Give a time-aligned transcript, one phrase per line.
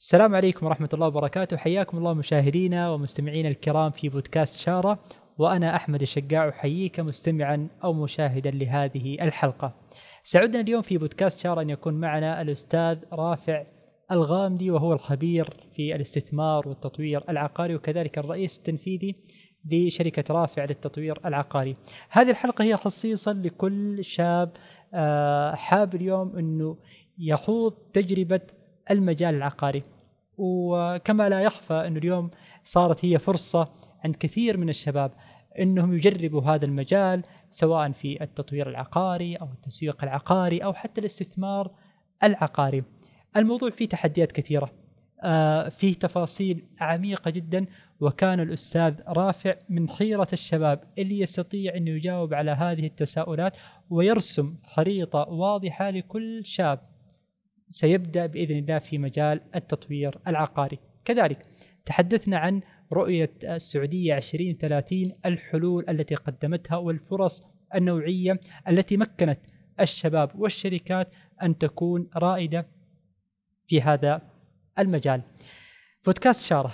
[0.00, 1.56] السلام عليكم ورحمة الله وبركاته.
[1.56, 4.98] حياكم الله مشاهدينا ومستمعينا الكرام في بودكاست شارة.
[5.38, 9.74] وأنا أحمد الشقاع أحييك مستمعا أو مشاهدا لهذه الحلقة.
[10.22, 13.64] سعدنا اليوم في بودكاست شارة أن يكون معنا الأستاذ رافع
[14.10, 19.14] الغامدي وهو الخبير في الاستثمار والتطوير العقاري وكذلك الرئيس التنفيذي
[19.70, 21.76] لشركة رافع للتطوير العقاري.
[22.10, 24.50] هذه الحلقة هي خصيصا لكل شاب
[24.94, 26.76] آه، حاب اليوم أنه
[27.18, 28.40] يخوض تجربة
[28.90, 29.82] المجال العقاري.
[30.38, 32.30] وكما لا يخفى أنه اليوم
[32.64, 33.68] صارت هي فرصة
[34.04, 35.12] عند كثير من الشباب
[35.58, 41.70] أنهم يجربوا هذا المجال سواء في التطوير العقاري أو التسويق العقاري أو حتى الاستثمار
[42.22, 42.84] العقاري.
[43.36, 44.70] الموضوع فيه تحديات كثيرة.
[45.22, 47.66] آه فيه تفاصيل عميقة جدا
[48.00, 53.56] وكان الأستاذ رافع من خيرة الشباب اللي يستطيع أن يجاوب على هذه التساؤلات
[53.90, 56.80] ويرسم خريطة واضحة لكل شاب.
[57.70, 60.78] سيبدأ بإذن الله في مجال التطوير العقاري.
[61.04, 61.46] كذلك
[61.84, 62.60] تحدثنا عن
[62.92, 69.38] رؤية السعودية 2030 الحلول التي قدمتها والفرص النوعية التي مكنت
[69.80, 72.68] الشباب والشركات أن تكون رائدة
[73.66, 74.22] في هذا
[74.78, 75.22] المجال.
[76.06, 76.72] بودكاست شارة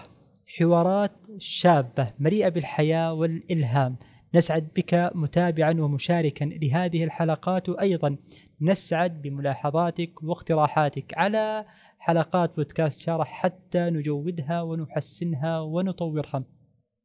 [0.58, 3.97] حوارات شابة مليئة بالحياة والإلهام.
[4.34, 8.16] نسعد بك متابعا ومشاركا لهذه الحلقات وأيضا
[8.60, 11.64] نسعد بملاحظاتك واقتراحاتك على
[11.98, 16.44] حلقات بودكاست شارح حتى نجودها ونحسنها ونطورها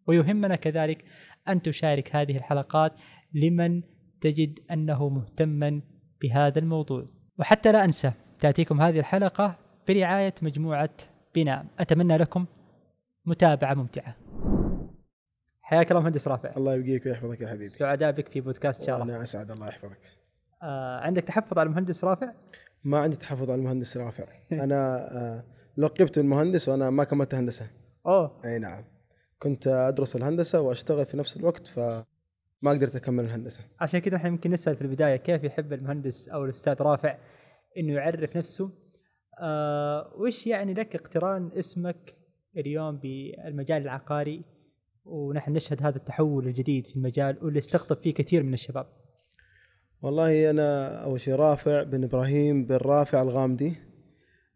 [0.07, 1.05] ويهمنا كذلك
[1.47, 3.01] أن تشارك هذه الحلقات
[3.33, 3.81] لمن
[4.21, 5.81] تجد أنه مهتما
[6.21, 7.05] بهذا الموضوع.
[7.39, 9.55] وحتى لا أنسى تأتيكم هذه الحلقة
[9.87, 10.89] برعاية مجموعة
[11.35, 11.65] بناء.
[11.79, 12.45] أتمنى لكم
[13.25, 14.15] متابعة ممتعة.
[15.61, 16.53] حياك الله مهندس رافع.
[16.57, 17.63] الله يبقيك ويحفظك يا حبيبي.
[17.63, 20.18] سعداء بك في بودكاست شارع أنا أسعد الله يحفظك.
[20.63, 22.33] آه عندك تحفظ على المهندس رافع؟
[22.83, 24.25] ما عندي تحفظ على المهندس رافع.
[24.63, 25.43] أنا آه
[25.77, 27.69] لقبت المهندس وأنا ما كملت هندسة.
[28.05, 28.41] أوه.
[28.45, 28.83] أي نعم.
[29.39, 32.05] كنت أدرس الهندسة وأشتغل في نفس الوقت فما
[32.63, 33.63] قدرت أكمل الهندسة.
[33.79, 37.17] عشان كذا إحنا يمكن نسأل في البداية كيف يحب المهندس أو الأستاذ رافع
[37.77, 38.71] إنه يعرف نفسه؟
[39.41, 42.13] آه وش يعني لك اقتران اسمك
[42.57, 44.43] اليوم بالمجال العقاري؟
[45.05, 48.87] ونحن نشهد هذا التحول الجديد في المجال واللي استقطب فيه كثير من الشباب.
[50.01, 53.73] والله أنا أول شيء رافع بن إبراهيم بن رافع الغامدي.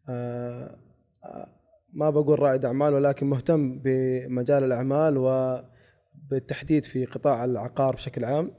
[0.09, 0.79] آه
[1.23, 1.47] آه
[1.93, 8.51] ما بقول رائد أعمال ولكن مهتم بمجال الأعمال وبالتحديد في قطاع العقار بشكل عام.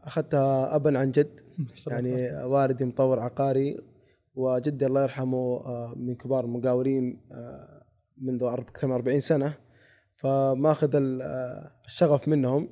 [0.00, 1.40] أخذتها أبا عن جد
[1.86, 3.76] يعني والدي مطور عقاري
[4.34, 7.20] وجدي الله يرحمه آه، من كبار المقاولين
[8.18, 9.54] منذ أكثر من 40 سنة.
[10.16, 10.90] فماخذ
[11.86, 12.68] الشغف منهم.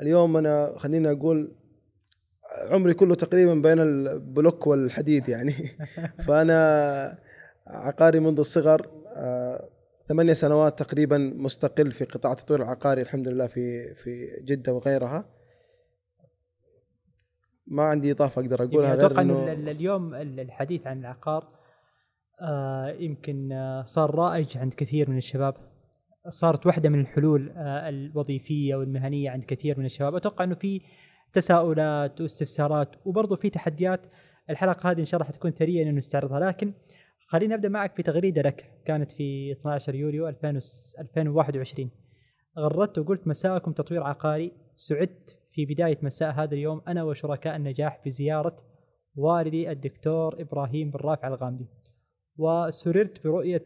[0.00, 1.63] اليوم أنا خليني أقول
[2.70, 5.52] عمري كله تقريبا بين البلوك والحديد يعني.
[6.26, 7.18] فأنا
[7.66, 8.90] عقاري منذ الصغر
[10.08, 14.10] ثمانية سنوات تقريبا مستقل في قطاع التطوير العقاري الحمد لله في في
[14.44, 15.24] جدة وغيرها.
[17.66, 21.48] ما عندي إضافة أقدر أقولها يعني غير أتوقع إنه اليوم الحديث عن العقار
[22.40, 25.54] آه يمكن آه صار رائج عند كثير من الشباب.
[26.28, 30.14] صارت واحدة من الحلول آه الوظيفية والمهنية عند كثير من الشباب.
[30.14, 30.80] أتوقع إنه في
[31.34, 34.06] تساؤلات واستفسارات وبرضه في تحديات.
[34.50, 36.72] الحلقة هذه إن شاء الله حتكون ثرية انه نستعرضها لكن
[37.26, 38.82] خليني أبدأ معك بتغريده لك.
[38.84, 41.90] كانت في 12 يوليو 2021
[42.58, 44.52] غردت وقلت مساءكم تطوير عقاري.
[44.76, 48.56] سعدت في بداية مساء هذا اليوم أنا وشركاء النجاح بزيارة
[49.16, 51.68] والدي الدكتور إبراهيم بن رافع الغامدي.
[52.36, 53.64] وسررت برؤية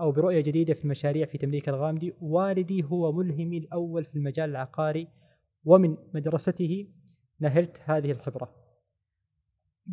[0.00, 2.14] أو برؤية جديدة في المشاريع في تمليك الغامدي.
[2.20, 5.08] والدي هو ملهمي الأول في المجال العقاري
[5.64, 6.86] ومن مدرسته.
[7.40, 8.54] نهلت هذه الخبرة.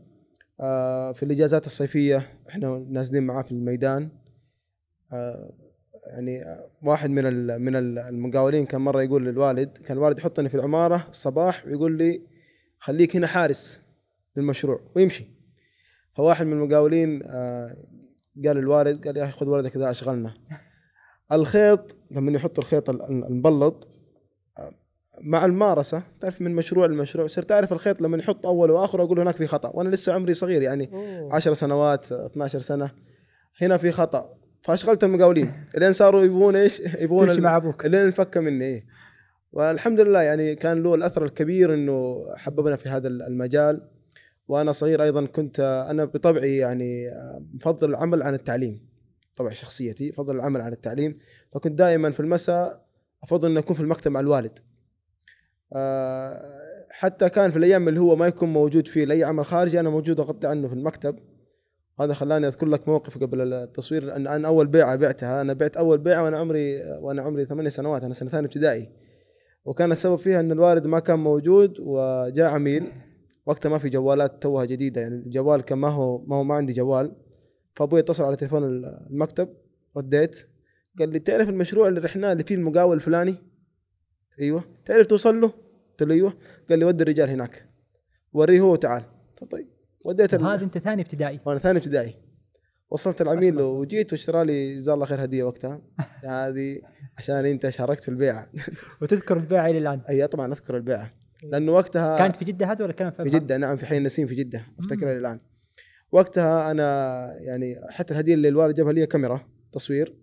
[0.61, 4.08] آه، في الاجازات الصيفية إحنا نازلين معاه في الميدان.
[5.12, 5.52] آه،
[6.17, 7.25] يعني آه، واحد من
[7.61, 12.23] من ال- المقاولين كان مرة يقول للوالد كان الوالد يحطني في العمارة الصباح ويقول لي
[12.79, 13.81] خليك هنا حارس
[14.37, 15.25] للمشروع ويمشي.
[16.17, 17.23] فواحد من المقاولين
[18.44, 20.35] قال للوالد قال يا أخي خذ ولدك ذا أشغلنا.
[21.32, 23.88] الخيط لما يحط الخيط ال- ال- المبلط
[24.58, 24.72] آه،
[25.22, 29.36] مع الممارسة تعرف من مشروع لمشروع صرت اعرف الخيط لما يحط اول واخر أقول هناك
[29.36, 29.70] في خطأ.
[29.74, 30.90] وأنا لسه عمري صغير يعني
[31.32, 32.90] 10 سنوات 12 سنة.
[33.60, 34.34] هنا في خطأ.
[34.62, 35.52] فأشغلت المقاولين.
[35.78, 37.86] لين صاروا يبغون إيش؟ يبغون تمشي مع أبوك.
[37.86, 38.84] لين انفك مني إيه.
[39.52, 43.88] والحمد لله يعني كان له الأثر الكبير إنه حببنا في هذا المجال.
[44.48, 45.60] وأنا صغير أيضا كنت
[45.90, 47.06] أنا بطبعي يعني
[47.54, 48.89] مفضل العمل عن التعليم.
[49.40, 51.19] طبع شخصيتي افضل العمل عن التعليم.
[51.52, 52.84] فكنت دائما في المساء
[53.22, 54.58] أفضل أن أكون في المكتب مع الوالد.
[55.72, 56.42] آه،
[56.90, 60.20] حتى كان في الأيام اللي هو ما يكون موجود فيه لأي عمل خارجي أنا موجود
[60.20, 61.19] أغطي عنه في المكتب.
[62.00, 65.40] هذا خلاني أذكر لك موقف قبل التصوير أن أنا أول بيعة بعتها.
[65.40, 68.90] أنا بعت أول بيعة وأنا عمري وأنا عمري ثمانية سنوات أنا سنه ثانية ابتدائي.
[69.64, 72.92] وكان السبب فيها أن الوالد ما كان موجود وجاء عميل.
[73.46, 75.00] وقتها ما في جوالات توها جديدة.
[75.00, 77.29] يعني الجوال كان ما هو ما هو ما عندي جوال.
[77.75, 79.49] فابوي اتصل على تليفون المكتب
[79.96, 80.49] رديت.
[80.99, 83.34] قال لي تعرف المشروع اللي رحناه اللي فيه المقاول الفلاني؟
[84.40, 84.64] أيوه.
[84.84, 85.52] تعرف توصل له؟
[85.90, 86.38] قلت له أيوه.
[86.69, 87.67] قال لي ودي الرجال هناك
[88.32, 89.02] وريه هو تعال
[89.50, 89.69] طيب
[90.05, 91.40] وديت وهذا انت ثاني ابتدائي.
[91.46, 92.14] وأنا ثاني ابتدائي.
[92.90, 93.64] وصلت العميل الله.
[93.64, 95.82] وجيت واشترى لي جزاه الله خير هدية وقتها.
[96.25, 96.81] هذه
[97.19, 98.46] عشان انت شاركت في البيعه
[99.02, 100.00] وتذكر البيعه إلى الآن.
[100.08, 101.11] أي طبعا أذكر البيعه
[101.43, 104.26] لأنه وقتها كانت في جدة هذا ولا كان في في جدة؟ نعم في حي النسيم
[104.26, 104.62] في جدة.
[104.78, 105.40] افتكرها الآن.
[106.12, 106.84] وقتها أنا
[107.40, 109.40] يعني حتى الهدية اللي الوالد جابها لي كاميرا
[109.72, 110.14] تصوير.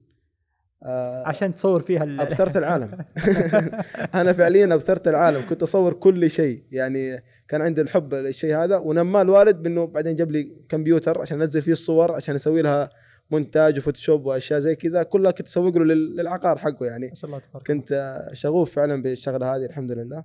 [0.84, 2.98] آه، عشان تصور فيها ال- ابثرت العالم.
[4.16, 6.64] أنا فعليا أبثرت العالم كنت أصور كل شيء.
[6.72, 11.62] يعني كان عندي الحب للشيء هذا ونمى الوالد بأنه بعدين جاب لي كمبيوتر عشان أنزل
[11.62, 12.90] فيه الصور عشان أسوي لها
[13.32, 15.04] مونتاج وفوتوشوب وأشياء زي كذا.
[15.04, 17.08] كلها كنت أسوق له لل- للعقار حقه يعني.
[17.08, 20.24] ما شاء الله تبارك كنت شغوف فعلا بالشغلة هذه الحمد لله.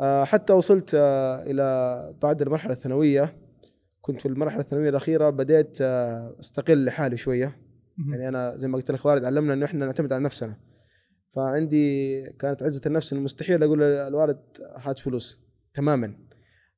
[0.00, 3.36] آه، حتى وصلت آه، إلى بعد المرحلة الثانوية.
[4.02, 7.56] كنت في المرحلة الثانوية الأخيرة بديت آه، أستقل لحالي شوية.
[8.10, 10.56] يعني أنا زي ما قلت لك والد علمنا إنه إحنا نعتمد على نفسنا.
[11.30, 14.40] فعندي كانت عزة النفس انه مستحيل أقول للوالد
[14.76, 15.40] هات فلوس.
[15.74, 16.16] تماما.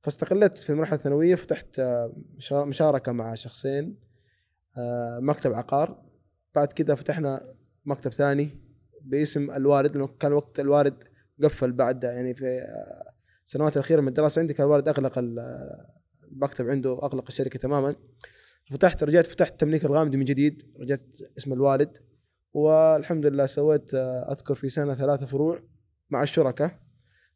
[0.02, 3.98] فاستقلت في المرحلة الثانوية فتحت آه، مشا- مشاركة مع شخصين
[4.78, 6.02] آه، مكتب عقار.
[6.54, 7.54] بعد كذا فتحنا
[7.84, 8.60] مكتب ثاني
[9.04, 11.04] باسم الوالد لأنه كان وقت الوالد
[11.42, 12.58] قفل بعد يعني في
[13.46, 15.18] السنوات الأخيرة من الدراسة عندي كان الوالد أغلق
[16.34, 17.96] المكتب عنده أغلق الشركة تماما.
[18.70, 20.62] فتحت رجعت فتحت تمليك الغامدي من جديد.
[20.80, 21.02] رجعت
[21.38, 21.98] اسم الوالد.
[22.52, 25.62] والحمد لله سويت آه، أذكر في سنة ثلاثة فروع
[26.10, 26.78] مع الشركاء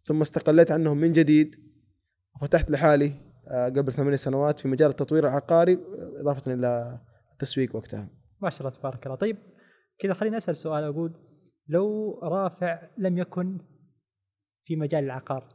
[0.03, 1.57] ثم استقليت عنهم من جديد.
[2.37, 3.13] وفتحت لحالي
[3.51, 5.79] آه، قبل ثمانية سنوات في مجال التطوير العقاري
[6.21, 7.01] إضافة إلى
[7.33, 8.09] التسويق وقتها.
[8.41, 9.17] ما شاء الله تبارك الله.
[9.17, 9.37] طيب
[9.99, 10.85] كذا خليني أسأل سؤال.
[10.85, 11.13] أقول
[11.69, 13.59] لو رافع لم يكن
[14.63, 15.55] في مجال العقار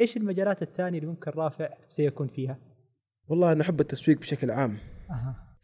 [0.00, 2.58] إيش المجالات الثانية اللي ممكن رافع سيكون فيها؟
[3.32, 4.78] والله أنا أحب التسويق بشكل عام.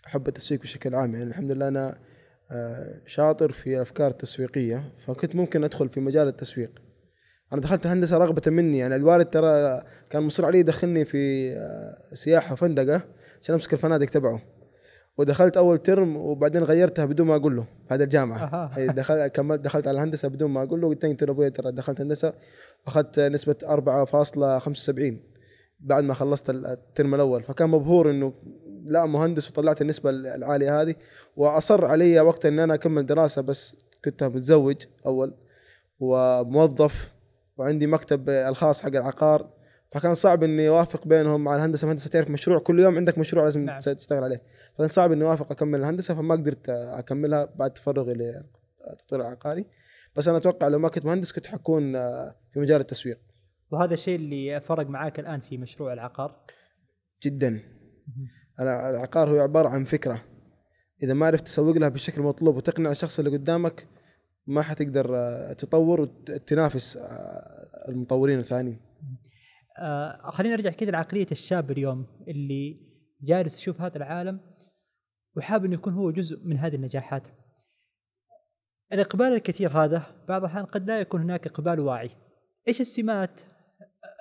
[0.07, 1.99] أحب التسويق بشكل عام يعني الحمد لله أنا
[2.51, 6.71] آه، شاطر في الأفكار التسويقية فكنت ممكن أدخل في مجال التسويق.
[7.53, 12.53] أنا دخلت هندسة رغبة مني يعني الوالد ترى كان مصر علي يدخلني في آه، سياحة
[12.53, 13.03] وفندقه
[13.43, 14.43] عشان أمسك الفنادق تبعه.
[15.19, 18.77] ودخلت أول ترم وبعدين غيرتها بدون ما أقول له هذا الجامعة.
[18.77, 21.51] أي دخلت كملت دخلت على الهندسة بدون ما أقول له قلت له قلت له أبوي
[21.51, 22.33] ترى دخلت هندسة
[22.87, 25.28] واخذت نسبة 4.75
[25.81, 27.43] بعد ما خلصت الترم الأول.
[27.43, 28.33] فكان مبهور إنه
[28.85, 30.95] لا مهندس وطلعت النسبة العالية هذه.
[31.37, 35.35] وأصر علي وقتها ان أنا أكمل دراسة بس كنت متزوج أول
[36.01, 37.13] وموظف
[37.57, 39.51] وعندي مكتب الخاص حق العقار.
[39.93, 41.85] فكان صعب إني أوافق بينهم مع الهندسة.
[41.85, 43.79] الهندسه تعرف مشروع كل يوم عندك مشروع لازم نعم.
[43.79, 44.43] تشتغل عليه.
[44.75, 49.67] فكان صعب إني أوافق أكمل الهندسة فما قدرت أكملها بعد تفرغي للتطوير العقاري
[50.17, 51.93] بس أنا أتوقع لو ما كنت مهندس كنت حكون
[52.51, 53.19] في مجال التسويق.
[53.71, 56.45] وهذا الشيء اللي فرق معاك الآن في مشروع العقار؟
[57.23, 57.61] جدا.
[58.61, 60.25] العقار هو عبارة عن فكرة.
[61.03, 63.89] إذا ما عرفت تسوق لها بالشكل المطلوب وتقنع الشخص اللي قدامك
[64.47, 68.81] ما حتقدر آه، تطور وتنافس آه، المطورين الثانيين.
[69.79, 72.89] آه خلينا نرجع كذا لعقلية الشاب اليوم اللي
[73.23, 74.41] جالس يشوف هذا العالم
[75.37, 77.29] وحاب إنه يكون هو جزء من هذه النجاحات.
[78.93, 82.11] الإقبال الكثير هذا بعض الأحيان قد لا يكون هناك إقبال واعي.
[82.69, 83.41] إيش السمات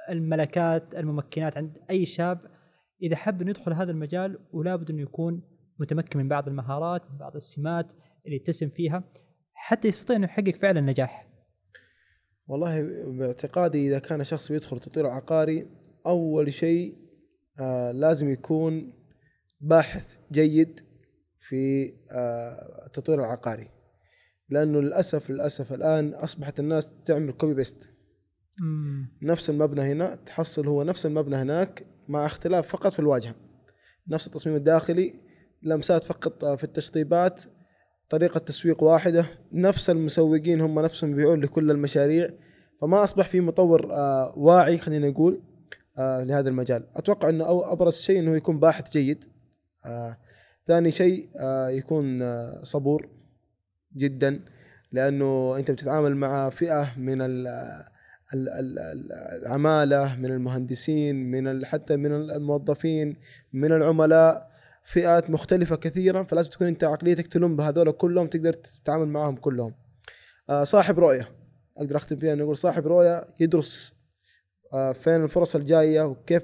[0.10, 2.40] الملكات الممكنات عند أي شاب
[3.02, 5.42] إذا حب إنه يدخل هذا المجال ولا بد إنه يكون
[5.80, 7.94] متمكن من بعض المهارات من بعض السمات
[8.26, 9.04] اللي يتسم فيها
[9.54, 11.28] حتى يستطيع إنه يحقق فعلا نجاح.
[12.48, 12.82] والله
[13.20, 15.68] باعتقادي إذا كان شخص بيدخل تطوير عقاري
[16.06, 16.96] أول شيء
[17.60, 18.94] آه لازم يكون
[19.62, 20.80] باحث جيد
[21.40, 23.70] في آه التطوير العقاري.
[24.50, 27.97] لأنه للأسف للأسف الآن أصبحت الناس تعمل copy paste
[29.22, 33.36] نفس المبنى هنا تحصل هو نفس المبنى هناك مع اختلاف فقط في الواجهة.
[34.08, 35.14] نفس التصميم الداخلي
[35.64, 37.44] لمسات فقط في التشطيبات
[38.10, 42.30] طريقة تسويق واحدة نفس المسوقين هم نفسهم يبيعون لكل المشاريع.
[42.82, 45.42] فما أصبح في مطور آه واعي خلينا نقول
[45.98, 46.88] آه لهذا المجال.
[46.96, 49.26] أتوقع أنه أبرز شيء أنه يكون باحث جيد.
[49.86, 50.18] آه
[50.68, 51.30] ثاني شيء
[51.70, 52.20] يكون
[52.64, 53.10] صبور
[53.98, 54.40] جدا
[54.92, 57.18] لأنه أنت بتتعامل مع فئة من
[58.34, 63.16] العمالة من المهندسين من حتى من الموظفين
[63.54, 64.52] من العملاء
[64.84, 69.74] فئات مختلفة كثيرا فلازم تكون أنت عقليتك تلم بهذول كلهم تقدر تتعامل معهم كلهم.
[70.50, 71.28] آه، صاحب رؤية.
[71.78, 73.94] أقدر أختم فيها نقول صاحب رؤية يدرس
[74.74, 76.44] آه، فين الفرص الجاية وكيف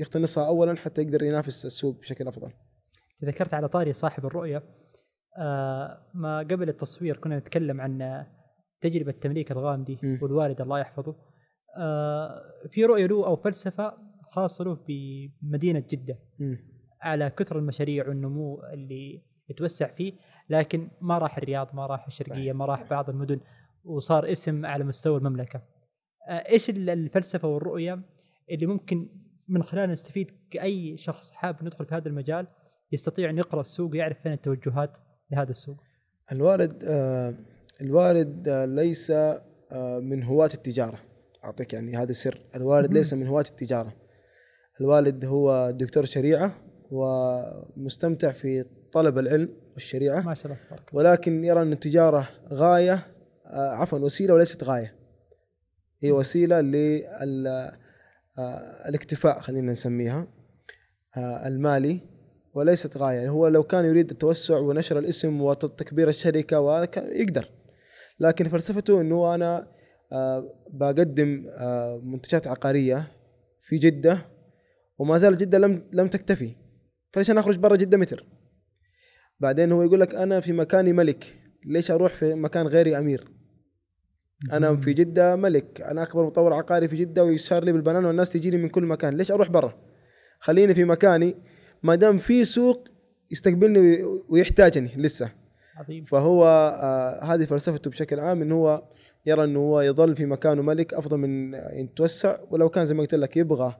[0.00, 2.50] يقتنصها اولا حتى يقدر ينافس السوق بشكل أفضل.
[3.24, 4.62] ذكرت على طاري صاحب الرؤية
[5.38, 8.24] آه، ما قبل التصوير كنا نتكلم عن
[8.80, 10.18] تجربة تمليك الغامدي م.
[10.22, 11.16] والوالد الله يحفظه.
[12.70, 13.96] في رؤية له أو فلسفة
[14.28, 16.18] خاصة له بمدينة جدة.
[16.38, 16.56] م.
[17.00, 20.12] على كثر المشاريع والنمو اللي يتوسع فيه
[20.50, 23.40] لكن ما راح الرياض ما راح الشرقية ما راح بعض المدن
[23.84, 25.62] وصار اسم على مستوى المملكة.
[26.28, 28.02] آه، إيش الفلسفة والرؤية
[28.50, 29.08] اللي ممكن
[29.48, 32.46] من خلالها نستفيد كأي شخص حاب ندخل في هذا المجال
[32.92, 34.98] يستطيع أن يقرأ السوق ويعرف فين التوجهات
[35.30, 35.76] لهذا السوق؟
[36.32, 37.34] الوالد آه
[37.80, 40.98] الوالد آه ليس آه من هواة التجارة.
[41.44, 42.40] أعطيك يعني هذا سر.
[42.56, 43.96] الوالد ليس من هواة التجارة.
[44.80, 46.54] الوالد هو دكتور شريعة
[46.90, 50.20] ومستمتع في طلب العلم والشريعة.
[50.20, 53.06] ما شاء الله تبارك ولكن يرى أن التجارة غاية
[53.46, 54.94] آه، عفوا وسيلة وليست غاية.
[56.02, 56.60] هي وسيلة
[58.88, 60.26] للاكتفاء خلينا نسميها
[61.46, 62.00] المالي
[62.54, 63.28] وليست غاية.
[63.28, 67.48] هو لو كان يريد التوسع ونشر الاسم وتكبير الشركة وكان يقدر.
[68.20, 69.68] لكن فلسفته إنه أنا
[70.70, 71.44] بقدم
[72.02, 73.12] منتجات عقارية
[73.60, 74.26] في جدة
[74.98, 76.54] وما زال جدة لم لم تكتفي.
[77.12, 78.24] فليش أنا أخرج برا جدة متر؟
[79.40, 81.38] بعدين هو يقول لك أنا في مكاني ملك.
[81.66, 83.28] ليش أروح في مكان غيري أمير؟
[84.52, 85.80] أنا في جدة ملك.
[85.80, 89.16] أنا أكبر مطور عقاري في جدة ويشار لي بالبنان والناس تجيني من كل مكان.
[89.16, 89.78] ليش أروح برا؟
[90.40, 91.34] خليني في مكاني.
[91.82, 92.88] ما دام في سوق
[93.30, 93.98] يستقبلني
[94.28, 95.30] ويحتاجني لسه.
[95.78, 96.04] عظيم.
[96.04, 98.82] فهو آه هذه فلسفته بشكل عام إنه هو
[99.26, 103.14] يرى إنه هو يظل في مكانه ملك أفضل من يتوسع ولو كان زي ما قلت
[103.14, 103.74] لك يبغى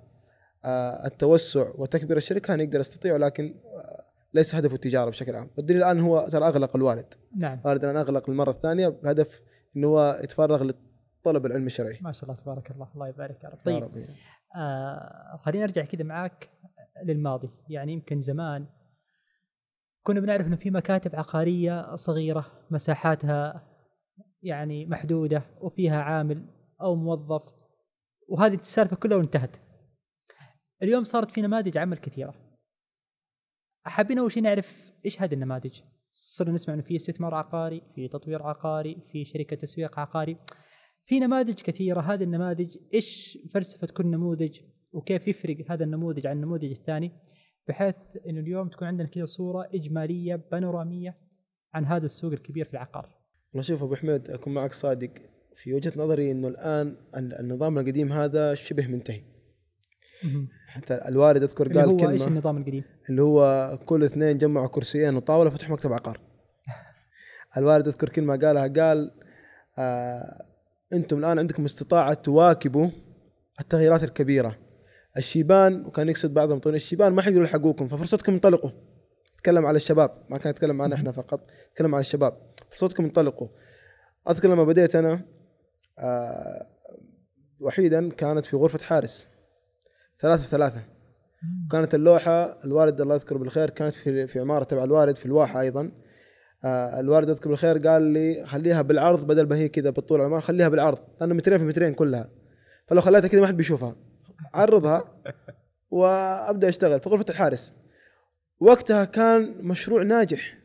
[0.65, 4.03] آه، التوسع وتكبير الشركة كان يقدر يستطيع لكن آه،
[4.35, 5.51] ليس هدفه التجارة بشكل عام.
[5.57, 7.15] والدليل الآن هو ترى أغلق الوالد.
[7.37, 7.61] نعم.
[7.65, 9.43] الوالد الآن أغلق المره الثانية بهدف
[9.77, 10.71] إنه هو يتفرغ
[11.23, 11.99] لطلب العلم الشرعي.
[12.01, 12.89] ما شاء الله تبارك الله.
[12.95, 13.59] الله يبارك يا رب.
[13.65, 13.89] طيب
[14.57, 16.49] آه خلينا نرجع كذا معك
[17.05, 17.51] للماضي.
[17.69, 18.67] يعني يمكن زمان
[20.09, 23.69] كنا بنعرف إنه في مكاتب عقارية صغيرة مساحاتها
[24.43, 26.45] يعني محدودة وفيها عامل
[26.81, 27.53] أو موظف
[28.29, 29.57] وهذه السالفة كلها وانتهت
[30.83, 32.35] اليوم صارت في نماذج عمل كثيرة.
[33.85, 38.43] حابين أول شيء نعرف إيش هذه النماذج؟ صرنا نسمع إنه في استثمار عقاري في تطوير
[38.43, 40.37] عقاري في شركة تسويق عقاري.
[41.05, 44.61] في نماذج كثيرة هذه النماذج إيش فلسفة كل نموذج
[44.93, 47.13] وكيف يفرق هذا النموذج عن النموذج الثاني؟
[47.69, 47.95] بحيث
[48.27, 51.17] إنه اليوم تكون عندنا كذا صورة إجمالية بانورامية
[51.75, 53.09] عن هذا السوق الكبير في العقار.
[53.53, 55.11] والله شوف أبو حميد أكون معك صادق
[55.55, 59.23] في وجهة نظري إنه الآن النظام القديم هذا شبه منتهي.
[60.69, 64.67] حتى الوالد أذكر قال اللي هو كلمة إيش النظام القديم؟ اللي هو كل اثنين جمعوا
[64.67, 66.21] كرسيين وطاوله فتحوا مكتب عقار
[67.57, 69.11] الوالد أذكر كلمة قالها قال
[69.79, 70.45] آه
[70.93, 72.91] أنتم الآن عندكم استطاعة تواكبوا
[73.61, 74.57] التغييرات الكبيرة
[75.17, 78.71] الشيبان وكان يقصد بعض المطورين الشيبان ما حيقدروا يلحقوكم ففرصتكم انطلقوا.
[79.35, 81.47] يتكلم على الشباب ما كان يتكلم معنا إحنا فقط.
[81.71, 82.37] يتكلم على الشباب
[82.71, 83.49] فرصتكم انطلقوا.
[84.31, 85.25] أذكر لما بديت أنا
[85.99, 86.67] آه
[87.61, 89.29] وحيدا كانت في غرفة حارس.
[90.21, 90.81] ثلاثة في ثلاثة.
[91.71, 95.93] كانت اللوحة الوالد الله يذكره بالخير كانت في في عمارة تبع الوالد في الواحة أيضا.
[96.65, 100.69] آه الوالد يذكر بالخير قال لي خليها بالعرض بدل ما هي كذا بالطول العمارة خليها
[100.69, 102.31] بالعرض لأنه مترين في مترين كلها.
[102.87, 103.97] فلو خليتها كذا ما حد بيشوفها.
[104.55, 105.23] عرضها
[105.91, 107.75] وأبدأ أشتغل في غرفة الحارس.
[108.61, 110.59] وقتها كان مشروع ناجح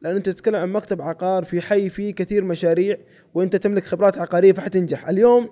[0.00, 2.98] لأن أنت تتكلم عن مكتب عقار في حي فيه كثير مشاريع
[3.34, 5.50] وأنت تملك خبرات عقارية فحتنجح اليوم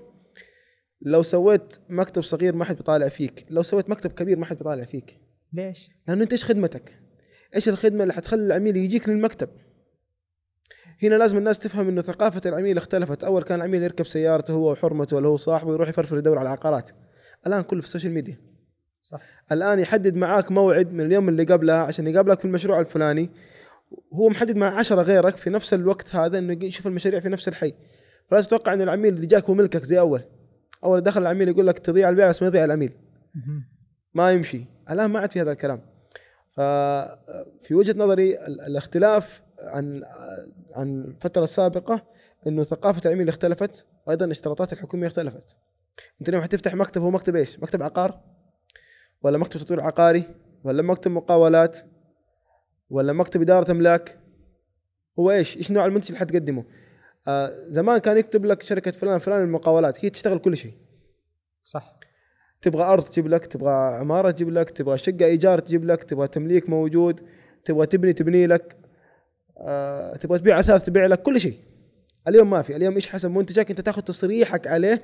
[1.02, 4.84] لو سويت مكتب صغير ما حد بيطالع فيك لو سويت مكتب كبير ما حد بيطالع
[4.84, 5.18] فيك.
[5.52, 7.00] ليش؟ لأنه أنت إيش خدمتك؟
[7.54, 9.48] إيش الخدمة اللي حتخلي العميل يجيك للمكتب؟
[11.02, 13.24] هنا لازم الناس تفهم إنه ثقافة العميل اختلفت.
[13.24, 16.90] أول كان العميل يركب سيارته هو وحرمته ولا هو صاحبه يروح يفرفر يدور على العقارات.
[17.46, 18.36] الآن كله في السوشيال ميديا.
[19.02, 19.20] صح.
[19.52, 23.30] الآن يحدد معاك موعد من اليوم اللي قبلها عشان يقابلك في المشروع الفلاني.
[24.12, 27.74] هو محدد مع عشرة غيرك في نفس الوقت هذا إنه يشوف المشاريع في نفس الحي.
[28.28, 30.22] فلا تتوقع إن العميل اللي جاك هو ملكك زي أول.
[30.84, 32.92] أول دخل العميل يقول لك تضيع البيع بس ما يضيع العميل.
[34.14, 34.64] ما يمشي.
[34.90, 35.80] الآن ما عاد في هذا الكلام.
[36.52, 40.02] ففي وجهة نظري ال- الاختلاف عن
[40.74, 42.02] عن الفترة السابقة
[42.46, 45.56] إنه ثقافة العميل اختلفت وأيضا الاشتراطات الحكومية اختلفت.
[46.20, 48.20] انت اليوم حتفتح مكتب هو مكتب إيش؟ مكتب عقار؟
[49.22, 50.24] ولا مكتب تطوير عقاري؟
[50.64, 51.78] ولا مكتب مقاولات؟
[52.90, 54.18] ولا مكتب إدارة أملاك؟
[55.18, 56.64] هو إيش؟ إيش نوع المنتج اللي حتقدمه؟
[57.28, 60.74] آه زمان كان يكتب لك شركة فلان فلان المقاولات هي تشتغل كل شيء.
[61.62, 61.96] صح.
[62.62, 66.68] تبغى أرض تجيب لك تبغى عمارة تجيب لك تبغى شقة إيجار تجيب لك تبغى تمليك
[66.70, 67.20] موجود
[67.64, 68.76] تبغى تبني تبني لك
[69.58, 71.58] آه، تبغى تبيع أثاث تبيع لك كل شيء.
[72.28, 75.02] اليوم ما في اليوم إيش حسب منتجك أنت تاخذ تصريحك عليه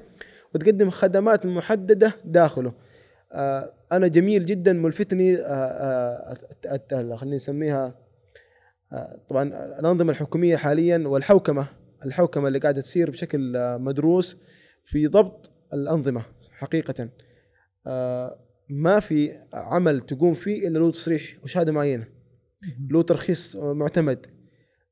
[0.54, 2.72] وتقدم خدمات محددة داخله.
[3.32, 6.36] آه، أنا جميل جدا ملفتني آه،
[6.92, 7.94] آه، خلينا نسميها
[9.28, 9.42] طبعا
[9.78, 11.66] الأنظمة الحكومية حاليا والحوكمة
[12.04, 14.36] الحوكمة اللي قاعدة تصير بشكل مدروس
[14.84, 17.08] في ضبط الأنظمة حقيقه.
[18.70, 22.06] ما في عمل تقوم فيه إلا له تصريح وشهادة معينة
[22.90, 24.26] له ترخيص معتمد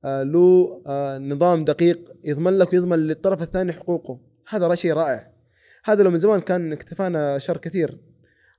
[0.05, 0.83] له
[1.19, 4.21] نظام دقيق يضمن لك ويضمن للطرف الثاني حقوقه.
[4.49, 5.38] هذا شيء رائع.
[5.89, 7.99] هذا لو من زمان كان اكتفانا شر كثير.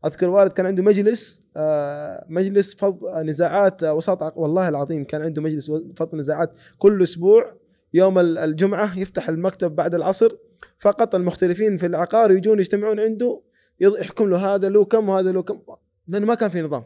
[0.05, 5.41] أذكر والد كان عنده مجلس آه، مجلس فض نزاعات آه، وساط والله العظيم كان عنده
[5.41, 7.55] مجلس فض نزاعات كل أسبوع
[7.93, 10.31] يوم ال- الجمعة يفتح المكتب بعد العصر
[10.79, 13.41] فقط المختلفين في العقار يجون يجتمعون عنده
[13.79, 15.59] يحكم له هذا له كم وهذا له كم
[16.07, 16.83] لأنه ما كان في نظام.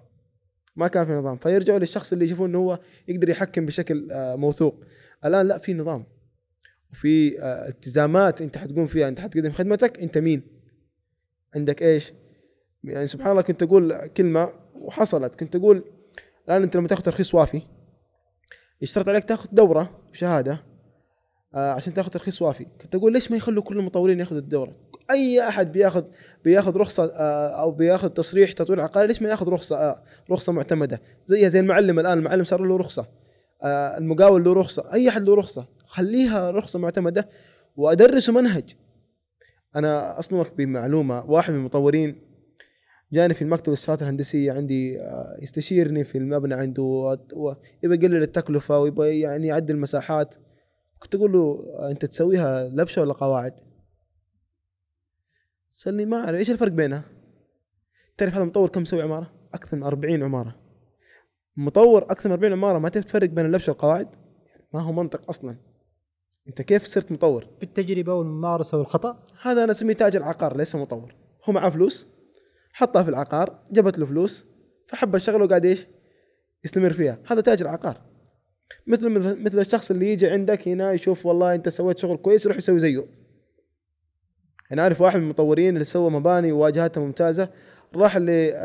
[0.76, 1.38] ما كان في نظام.
[1.38, 4.84] فيرجعوا للشخص اللي يشوفون إنه هو يقدر يحكم بشكل آه، موثوق.
[5.26, 6.06] الآن لا في نظام.
[6.94, 10.42] وفي آه، التزامات انت حتقوم فيها انت حتقدم خدمتك انت مين؟
[11.56, 12.14] عندك إيش؟
[12.84, 15.36] يعني سبحان الله كنت أقول كلمة وحصلت.
[15.36, 15.84] كنت أقول
[16.48, 17.62] الآن أنت لما تاخذ ترخيص وافي
[18.82, 20.64] يشترط عليك تاخذ دورة وشهادة
[21.56, 22.66] آه عشان تاخذ ترخيص وافي.
[22.82, 24.76] كنت أقول ليش ما يخلوا كل المطورين ياخذوا الدورة؟
[25.12, 26.04] أي أحد بياخذ
[26.44, 31.50] بياخذ رخصة آه أو بياخذ تصريح تطوير عقاري ليش ما ياخذ رخصة رخصة معتمدة؟ زيها
[31.50, 33.08] زي المعلم الآن المعلم صار له رخصة
[33.98, 35.68] المقاول له رخصة أي أحد له رخصة.
[35.94, 37.30] خليها رخصة معتمدة
[37.76, 38.76] وادرسه منهج
[39.76, 42.22] أنا اصدمك بمعلومة واحد من المطورين
[43.12, 49.20] جاني في المكتب الصفات الهندسية عندي آه، يستشيرني في المبنى عنده ويبغى يقلل التكلفة ويبغى
[49.20, 50.36] يعني يعدل المساحات
[51.00, 53.60] كنت أقول له آه، أنت تسويها لبشة ولا قواعد؟
[55.70, 57.04] سألني ما اعرف إيش الفرق بينها؟
[58.18, 60.56] تعرف هذا مطور كم مسوي عمارة؟ أكثر من 40 عمارة
[61.58, 64.08] مطور أكثر من 40 عمارة ما تعرف تفرق بين اللبشة والقواعد؟
[64.74, 65.73] ما هو منطق أصلا
[66.48, 69.24] انت كيف صرت مطور؟ بالتجربه والممارسة والخطأ.
[69.42, 71.16] هذا أنا أسميه تاجر عقار ليس مطور.
[71.46, 72.08] هو معاه فلوس
[72.74, 74.46] حطها في العقار جابت له فلوس
[74.88, 75.88] فحب الشغله وقاعد إيش؟
[76.64, 77.20] يستمر فيها.
[77.28, 78.02] هذا تاجر عقار.
[78.88, 79.10] مثل
[79.44, 83.06] مثل الشخص اللي يجي عندك هنا يشوف والله أنت سويت شغل كويس يروح يسوي زيه.
[84.72, 87.50] أنا أعرف واحد من المطورين اللي سوى مباني وواجهاتها ممتازة
[87.96, 88.18] راح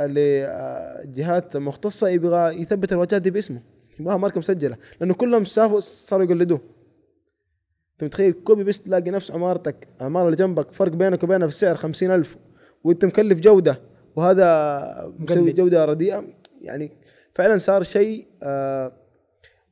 [0.07, 3.63] لجهات مختصة يبغى يثبت الواجهات دي باسمه.
[4.01, 6.78] يبغاها ماركة مسجلة لأنه كلهم شافوا صاروا يقلدوه.
[7.99, 11.77] انت متخيل copy paste تلاقي نفس عمارتك عمارة اللي جنبك فرق بينك وبينها في السعر
[11.77, 12.37] خمسين ألف
[12.85, 13.81] وانت مكلف جودة
[14.17, 15.55] وهذا مسوي مقلد.
[15.55, 16.25] جودة رديئة
[16.61, 16.93] يعني
[17.35, 18.93] فعلا صار شيء آه،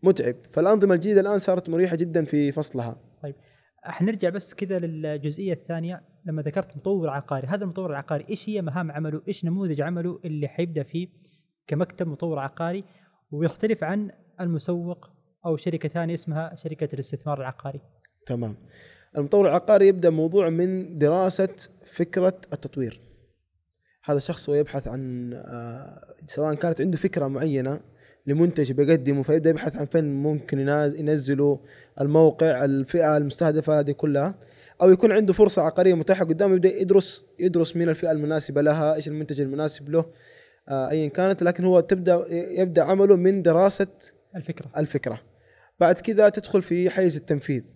[0.02, 0.34] متعب.
[0.50, 2.96] فالأنظمة الجديدة الآن صارت مريحة جدا في فصلها.
[3.22, 3.34] طيب
[3.82, 6.02] حنرجع بس كذا للجزئية الثانية.
[6.24, 10.48] لما ذكرت مطور عقاري هذا المطور العقاري إيش هي مهام عمله؟ إيش نموذج عمله اللي
[10.48, 11.08] حيبدأ فيه
[11.66, 12.84] كمكتب مطور عقاري؟
[13.30, 14.10] ويختلف عن
[14.40, 15.10] المسوق
[15.46, 17.80] أو شركة ثانية اسمها شركة الاستثمار العقاري.
[18.26, 18.56] تمام.
[19.16, 21.48] المطور العقاري يبدأ موضوع من دراسة
[21.86, 23.00] فكرة التطوير.
[24.04, 27.80] هذا الشخص هو يبحث عن آه، سواء كانت عنده فكرة معينة
[28.26, 30.58] لمنتج بيقدمه فيبدأ يبحث عن فين ممكن
[30.98, 31.60] ينزله
[32.00, 34.34] الموقع الفئة المستهدفة هذه كلها.
[34.82, 39.08] أو يكون عنده فرصة عقارية متاحة قدامه يبدأ يدرس يدرس مين الفئة المناسبة لها إيش
[39.08, 40.04] المنتج المناسب له
[40.68, 41.42] آه، أيا كانت.
[41.42, 43.88] لكن هو تبدأ يبدأ عمله من دراسة
[44.36, 44.70] الفكرة.
[44.76, 45.20] الفكرة.
[45.80, 47.75] بعد كذا تدخل في حيز التنفيذ.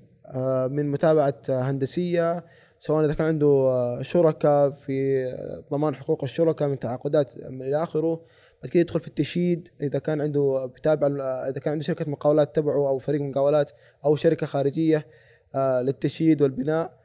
[0.69, 2.45] من متابعة آه، هندسية
[2.81, 7.83] سواء إذا كان عنده آه، شركاء في آه، ضمان حقوق الشركاء من تعاقدات من إلى
[7.83, 8.21] آخره.
[8.62, 11.07] بعد كده يدخل في التشييد إذا كان عنده بيتابع
[11.49, 13.71] إذا كان عنده شركة مقاولات تبعه أو فريق مقاولات
[14.05, 15.07] أو شركة خارجية
[15.55, 17.01] آه، للتشييد والبناء.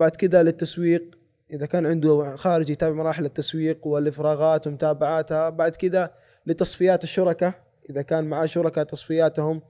[0.00, 1.18] بعد كده للتسويق
[1.52, 5.50] إذا كان عنده خارجي يتابع مراحل التسويق والإفراغات ومتابعاتها.
[5.50, 6.12] بعد كده
[6.46, 7.54] لتصفيات الشركة
[7.90, 9.62] إذا كان معاه شركاء تصفياتهم.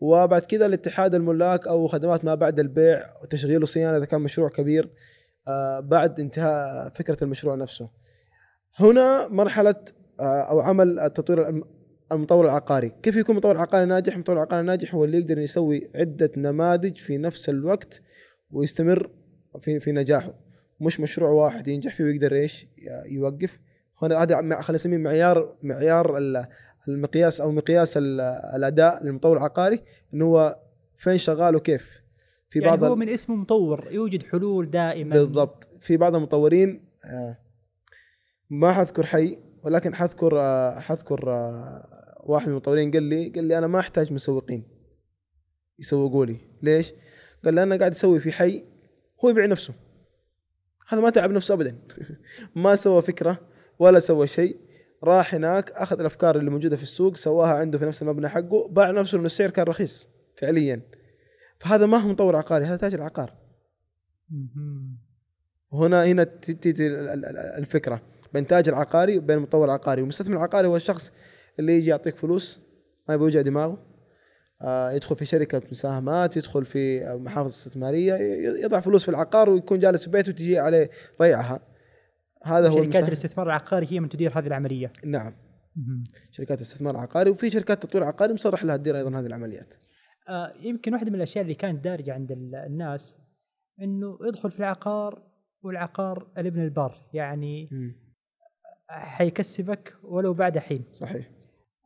[0.00, 4.90] وبعد كده لاتحاد الملاك أو خدمات ما بعد البيع وتشغيل وصيانه إذا كان مشروع كبير
[5.48, 7.90] آه، بعد انتهاء فكرة المشروع نفسه.
[8.76, 9.74] هنا مرحلة
[10.20, 11.64] آه، أو عمل التطوير الم-
[12.12, 16.30] المطور العقاري، كيف يكون مطور عقاري ناجح؟ مطور عقاري ناجح هو اللي يقدر يسوي عدة
[16.36, 18.02] نماذج في نفس الوقت
[18.50, 19.10] ويستمر
[19.60, 20.34] في في نجاحه،
[20.80, 22.66] مش مشروع واحد ينجح فيه ويقدر إيش؟
[23.06, 23.58] يوقف.
[24.02, 26.46] هنا هذا خلينا نسميه معيار معيار ال-
[26.88, 28.20] المقياس أو مقياس ال-
[28.56, 29.82] الأداء للمطور العقاري
[30.14, 30.58] إنه هو
[30.94, 32.02] فين شغال وكيف.
[32.48, 35.14] في يعني بعض هو ال- من اسمه مطور يوجد حلول دائما.
[35.16, 35.68] بالضبط.
[35.80, 37.38] في بعض المطورين آه،
[38.50, 43.58] ما حذكر حي ولكن حذكر آه، حذكر آه، واحد من المطورين قال لي قال لي
[43.58, 44.64] أنا ما أحتاج مسوقين
[45.78, 46.36] يسوقوا لي.
[46.62, 46.92] ليش؟
[47.44, 48.64] قال لي أنا قاعد أسوي في حي
[49.24, 49.74] هو يبيع نفسه.
[50.88, 51.78] هذا ما تعب نفسه ابدا.
[52.54, 53.40] ما سوى فكرة
[53.80, 54.56] ولا سوى شيء
[55.04, 58.90] راح هناك أخذ الأفكار اللي موجودة في السوق سواها عنده في نفس المبنى حقه باع
[58.90, 60.80] نفسه لأنه السعر كان رخيص فعليا.
[61.58, 63.34] فهذا ما هو مطور عقاري هذا تاجر عقار.
[65.72, 66.86] هنا هنا تجي
[67.58, 68.02] الفكرة
[68.34, 70.00] بين تاجر عقاري وبين مطور عقاري.
[70.00, 71.12] والمستثمر العقاري هو الشخص
[71.58, 72.62] اللي يجي يعطيك فلوس
[73.08, 73.86] ما يبغى يوجع دماغه.
[74.62, 78.14] آه، يدخل في شركة مساهمات يدخل في محافظ استثمارية
[78.64, 80.90] يضع فلوس في العقار ويكون جالس في بيته وتجي عليه
[81.20, 81.69] ريعها.
[82.44, 84.92] هذا هو شركات الاستثمار العقاري هي من تدير هذه العملية.
[85.04, 85.32] نعم.
[85.76, 86.04] مهم.
[86.32, 89.74] شركات استثمار عقاري وفي شركات تطوير عقاري مصرح لها تدير أيضا هذه العمليات.
[90.28, 93.16] آه، يمكن واحدة من الأشياء اللي كانت دارجة عند ال- الناس
[93.82, 95.22] إنه يدخل في العقار
[95.62, 97.68] والعقار الابن البار يعني
[98.88, 100.84] حيكسبك ولو بعد حين.
[100.92, 101.28] صحيح.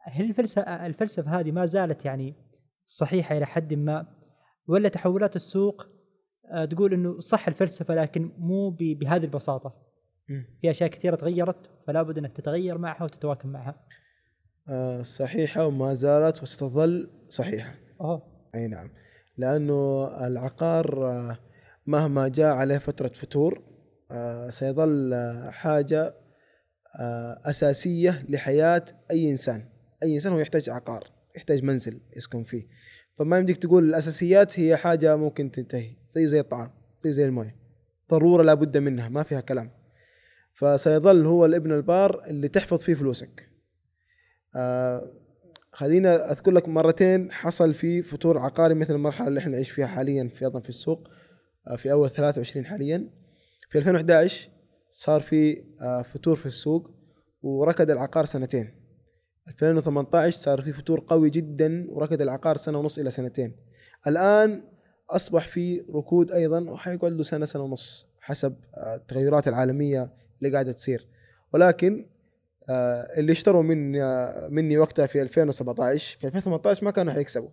[0.02, 2.34] هل الفلسفه الفلسفة هذه ما زالت يعني
[2.86, 4.06] صحيحة إلى حد ما؟
[4.68, 5.86] ولا تحولات السوق
[6.52, 9.84] آه، تقول إنه صح الفلسفة لكن مو بهذه البساطة؟ مم.
[10.26, 11.56] في أشياء كثيرة تغيرت
[11.86, 13.86] فلا بد إنك تتغير معها وتتواكب معها.
[14.68, 17.74] آه، صحيحة وما زالت وستظل صحيحة.
[18.00, 18.22] اوه
[18.54, 18.90] أي نعم.
[19.36, 21.38] لأنه العقار آه،
[21.86, 23.62] مهما جاء عليه فترة فتور
[24.10, 25.14] آه، سيظل
[25.50, 26.14] حاجة
[27.44, 29.68] أساسية لحياة أي إنسان.
[30.02, 32.66] أي إنسان هو يحتاج عقار يحتاج منزل يسكن فيه.
[33.14, 36.70] فما يمديك تقول الأساسيات هي حاجة ممكن تنتهي زي زي الطعام
[37.02, 37.56] زي زي الموية.
[38.10, 39.83] ضرورة لابد منها ما فيها كلام.
[40.54, 43.48] فسيظل هو الابن البار اللي تحفظ فيه فلوسك.
[44.56, 45.12] آه
[45.72, 50.30] خلينا أذكر لك مرتين حصل في فتور عقاري مثل المرحلة اللي إحنا نعيش فيها حاليا
[50.34, 51.08] في أيضا في السوق
[51.68, 53.10] آه، في أول 23 حاليا.
[53.70, 54.50] في 2011
[54.90, 56.90] صار في آه، فتور في السوق
[57.42, 58.74] وركد العقار سنتين.
[59.48, 63.56] 2018 صار في فتور قوي جدا وركد العقار سنة ونص إلى سنتين.
[64.06, 64.62] الآن
[65.10, 70.72] أصبح في ركود أيضا وحيقعد له سنة سنة ونص حسب آه، التغيرات العالمية اللي قاعدة
[70.72, 71.06] تصير.
[71.52, 72.06] ولكن
[72.68, 73.92] آه، اللي اشتروا من
[74.54, 77.50] مني وقتها في 2017 في 2018 ما كانوا حيكسبوا.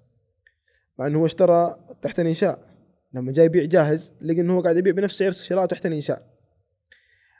[0.99, 2.71] مع إنه هو اشترى تحت الإنشاء.
[3.13, 6.31] لما جاي يبيع جاهز لقى إنه هو قاعد يبيع بنفس سعر شراءه تحت الإنشاء.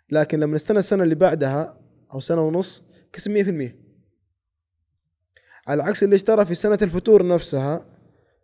[0.09, 1.77] لكن لما استنى السنة اللي بعدها
[2.13, 2.83] أو سنة ونص
[3.13, 3.75] كسب 100%
[5.67, 7.85] على عكس اللي اشترى في سنة الفتور نفسها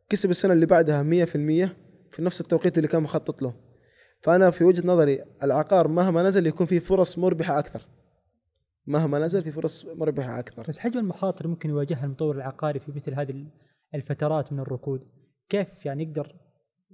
[0.10, 1.06] كسب السنة اللي بعدها 100%
[2.12, 3.67] في نفس التوقيت اللي كان مخطط له.
[4.20, 7.82] فأنا في وجهة نظري العقار مهما نزل يكون فيه فرص مربحة أكثر.
[8.88, 10.66] مهما نزل في فرص مربحة أكثر.
[10.68, 13.46] بس حجم المخاطر ممكن يواجهها المطور العقاري في مثل هذه
[13.96, 15.02] الفترات من الركود.
[15.50, 16.36] كيف يعني يقدر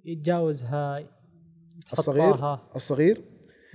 [0.05, 1.03] يتجاوزها
[1.93, 3.21] الصغير الصغير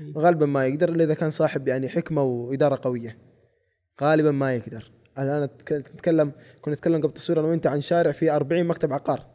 [0.01, 0.13] إيه.
[0.19, 3.19] غالبا ما يقدر إلا إذا كان صاحب يعني حكمة وإدارة قوية.
[4.03, 4.91] غالبا ما يقدر.
[5.19, 6.33] الآن أتك- نتكلم
[6.63, 9.27] كنا نتكلم قبل التصوير أنا وأنت عن شارع فيه 40 مكتب عقار.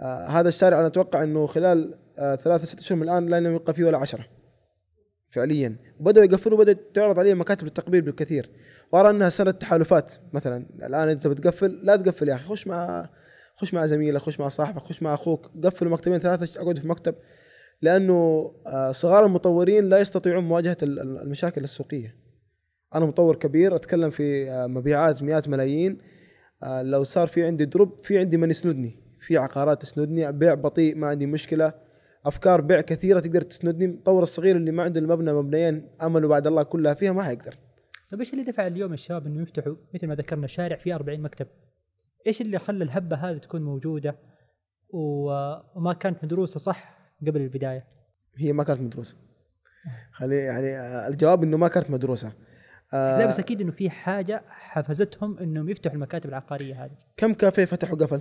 [0.00, 3.74] آه هذا الشارع أنا أتوقع إنه خلال آه ثلاثة ست اشهر من الآن لا يبقى
[3.74, 4.24] فيه ولا عشرة.
[5.30, 5.76] فعليا.
[6.00, 8.50] وبدأوا يقفلوا بدأت تعرض عليهم مكاتب للتقبيل بالكثير.
[8.92, 10.14] وأرى أنها سنة تحالفات.
[10.32, 13.08] مثلا الآن أنت بتقفل لا تقفل يا أخي خش مع
[13.56, 15.50] خش مع زميلك خش مع صاحبك خش مع أخوك.
[15.64, 17.14] قفلوا مكتبين ثلاثة اقعد في مكتب.
[17.82, 22.16] لأنه آه، صغار المطورين لا يستطيعون مواجهة ال- ال- المشاكل السوقية.
[22.94, 25.98] أنا مطور كبير أتكلم في مبيعات مئات ملايين.
[26.82, 29.03] لو صار في عندي دروب في عندي من يسندني.
[29.24, 31.72] في عقارات تسندني بيع بطيء ما عندي مشكلة
[32.26, 36.62] أفكار بيع كثيرة تقدر تسندني المطور الصغير اللي ما عنده المبنى مبنيين أمله بعد الله
[36.62, 37.54] كلها فيها ما حيقدر
[38.10, 41.46] طيب إيش اللي دفع اليوم الشباب انه يفتحوا مثل ما ذكرنا شارع فيه 40 مكتب؟
[42.26, 44.16] إيش اللي خلى الهبة هذه تكون موجودة
[44.88, 47.84] وما كانت مدروسة صح قبل البداية؟
[48.36, 49.16] هي ما كانت مدروسة.
[50.12, 52.32] خلي يعني آه، الجواب إنه ما كانت مدروسة.
[52.94, 56.96] آه لا بس أكيد إنه في حاجة حفزتهم إنهم يفتحوا المكاتب العقارية هذه.
[57.16, 58.20] كم كافيه فتح وقفل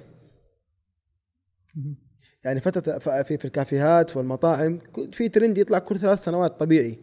[2.45, 4.79] يعني فتت ف- في في الكافيهات والمطاعم
[5.11, 6.99] في ترند يطلع كل ثلاث سنوات طبيعي.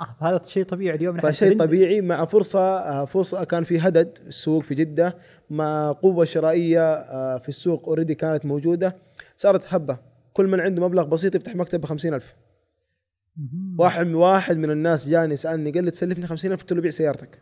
[0.00, 1.18] آه فهذا شيء طبيعي اليوم.
[1.18, 5.18] فشيء طبيعي مع فرصة آه، فرصة كان في هدد السوق في جدة
[5.50, 8.96] مع قوة شرائية آه، في السوق already كانت موجودة.
[9.36, 9.98] صارت هبة.
[10.32, 12.36] كل من عنده مبلغ بسيط يفتح مكتب ب ألف.
[13.36, 13.76] مهم.
[13.78, 17.38] واحد واحد من الناس جاني سالني قال لي تسلفني 50000 قلت له بيع سيارتك.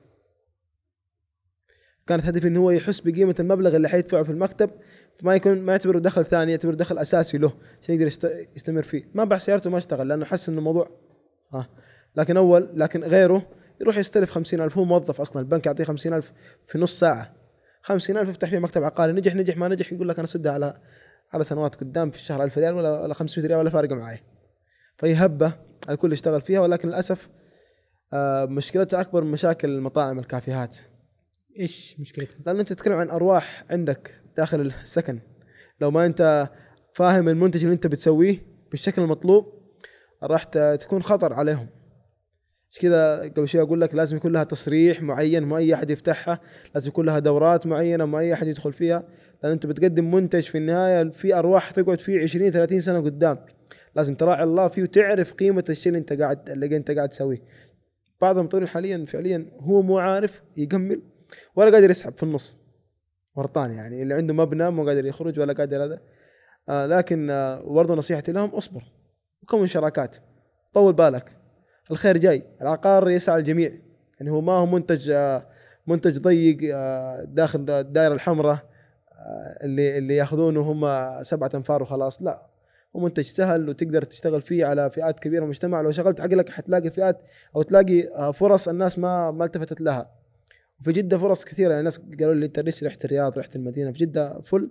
[2.07, 4.71] كانت هدفي إنه هو يحس بقيمة المبلغ اللي حيدفعه في المكتب
[5.21, 7.53] فما يكون ما يعتبره دخل ثاني يعتبره دخل أساسي له
[7.83, 9.11] عشان يقدر يست- يستمر فيه.
[9.15, 10.91] ما باع سيارته ما اشتغل لأنه حس إنه الموضوع
[11.53, 11.69] ها.
[12.17, 13.47] لكن اول لكن غيره
[13.81, 16.33] يروح يستلف 50000 هو موظف أصلا البنك يعطيه 50000
[16.67, 17.35] في نص ساعة.
[17.83, 20.75] 50000 يفتح فيه مكتب عقاري نجح نجح ما نجح يقول لك أنا اسدها على
[21.33, 24.19] على سنوات قدام في الشهر 1000 ريال ولا ولا 500 ريال ولا فارقة معي.
[24.97, 25.53] فهي هبه
[25.91, 27.29] الكل يشتغل فيها ولكن للأسف
[28.13, 30.77] آه، مشكلتها أكبر من مشاكل المطاعم الكافيهات.
[31.61, 34.23] إيش مشكلتها؟ لأن أنت تتكلم عن أرواح عندك.
[34.41, 35.19] داخل السكن.
[35.81, 36.51] لو ما أنت
[36.93, 38.39] فاهم المنتج اللي أنت بتسويه
[38.71, 39.45] بالشكل المطلوب
[40.23, 41.69] راح تكون خطر عليهم.
[42.71, 46.41] مش كذا قبل شوي أقول لك لازم يكون لها تصريح معين ما أي أحد يفتحها.
[46.75, 49.05] لازم يكون لها دورات معينة ما أي أحد يدخل فيها.
[49.43, 53.39] لأن أنت بتقدم منتج في النهاية في أرواح تقعد فيه 20 30 سنة قدام.
[53.97, 57.43] لازم تراعي الله فيه وتعرف قيمة الشيء اللي أنت قاعد اللي أنت قاعد تسويه.
[58.21, 61.03] بعض المطورين حاليا فعليا هو مو عارف يكمل
[61.57, 62.60] ولا قادر يسحب في النص.
[63.37, 66.01] ورطان يعني اللي عنده مبنى مو قادر يخرج ولا قادر هذا.
[66.69, 68.83] آه لكن آه برضه نصيحتي لهم اصبر
[69.43, 70.17] وكون شراكات
[70.73, 71.37] طول بالك.
[71.91, 73.73] الخير جاي العقار يسعى الجميع.
[74.21, 75.47] يعني هو ما هو منتج آه
[75.87, 80.87] منتج ضيق آه داخل الدائره الحمراء آه اللي اللي ياخذونه هم
[81.23, 82.23] سبعة أنفار وخلاص.
[82.23, 82.47] لا
[82.97, 85.81] هو منتج سهل وتقدر تشتغل فيه على فئات كبيرة من المجتمع.
[85.81, 87.19] لو شغلت عقلك حتلاقي فئات
[87.57, 90.20] أو تلاقي آه فرص الناس ما ما التفتت لها.
[90.81, 91.69] وفي جدة فرص كثيرة.
[91.69, 93.93] يعني الناس قالوا لي أنت ليش رحت الرياض؟ رحت المدينة.
[93.93, 94.71] في جدة فل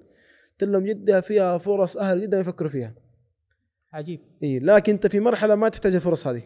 [0.51, 2.95] قلت لهم جدة فيها فرص أهل جدة يفكروا فيها.
[3.93, 4.19] عجيب.
[4.43, 6.43] إي لكن أنت في مرحلة ما تحتاج الفرص هذه.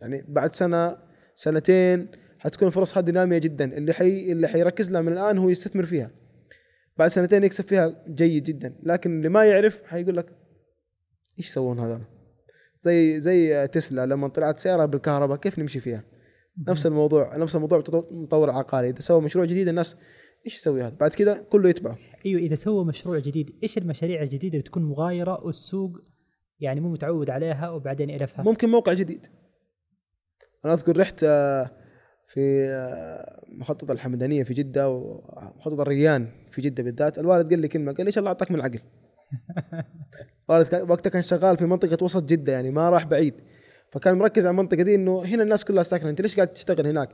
[0.00, 0.98] يعني بعد سنة
[1.34, 3.64] سنتين حتكون الفرص هذه نامية جدا.
[3.78, 6.10] اللي حي اللي حيركز لها من الآن هو يستثمر فيها.
[6.96, 8.74] بعد سنتين يكسب فيها جيد جدا.
[8.82, 10.26] لكن اللي ما يعرف حيقول لك
[11.38, 12.04] إيش يسوون هذول؟
[12.80, 16.04] زي زي تسلا لما طلعت سيارة بالكهرباء كيف نمشي فيها؟
[16.68, 18.88] نفس الموضوع نفس الموضوع مطور عقاري.
[18.90, 19.96] إذا سوى مشروع جديد الناس
[20.46, 21.98] إيش يسوي هذا؟ بعد كذا كله يتبعه.
[22.26, 25.90] أيوه إذا سوى مشروع جديد إيش المشاريع الجديدة اللي تكون مغايرة والسوق
[26.60, 29.26] يعني مو متعود عليها وبعدين يعرفها ممكن موقع جديد.
[30.64, 31.70] أنا أذكر رحت آه،
[32.28, 37.18] في آه، مخطط الحمدانية في جدة ومخطط الريان في جدة بالذات.
[37.18, 38.80] الوالد قال لي كلمة قال لي إيش الله اعطاك من العقل؟
[40.50, 43.34] الوالد وقتها كان شغال في منطقة وسط جدة يعني ما راح بعيد.
[43.92, 46.10] فكان مركز على المنطقة دي إنه هنا الناس كلها ساكنة.
[46.10, 47.08] أنت ليش قاعد تشتغل هناك؟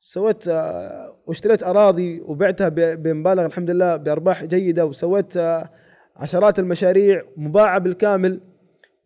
[0.00, 0.90] سويت آه،
[1.26, 5.70] واشتريت أراضي وبعتها بمبالغ الحمد لله بأرباح جيدة وسويت آه،
[6.16, 8.40] عشرات المشاريع مباعة بالكامل.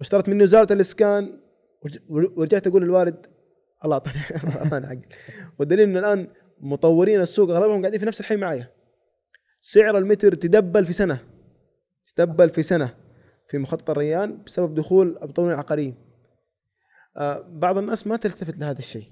[0.00, 1.40] واشترت مني وزارة الإسكان.
[1.84, 3.26] ورج- ورجعت أقول للوالد
[3.84, 4.16] الله اعطاني
[4.62, 5.06] أعطاني عقل
[5.58, 6.28] والدليل إنه الآن
[6.60, 8.68] مطورين السوق أغلبهم قاعدين في نفس الحي معايا.
[9.60, 11.18] سعر المتر تدبل في سنة
[12.16, 12.94] تدبل في سنة
[13.48, 15.94] في مخطط الريان بسبب دخول المطورين العقاريين.
[17.48, 19.06] بعض الناس ما تلتفت لهذا الشيء.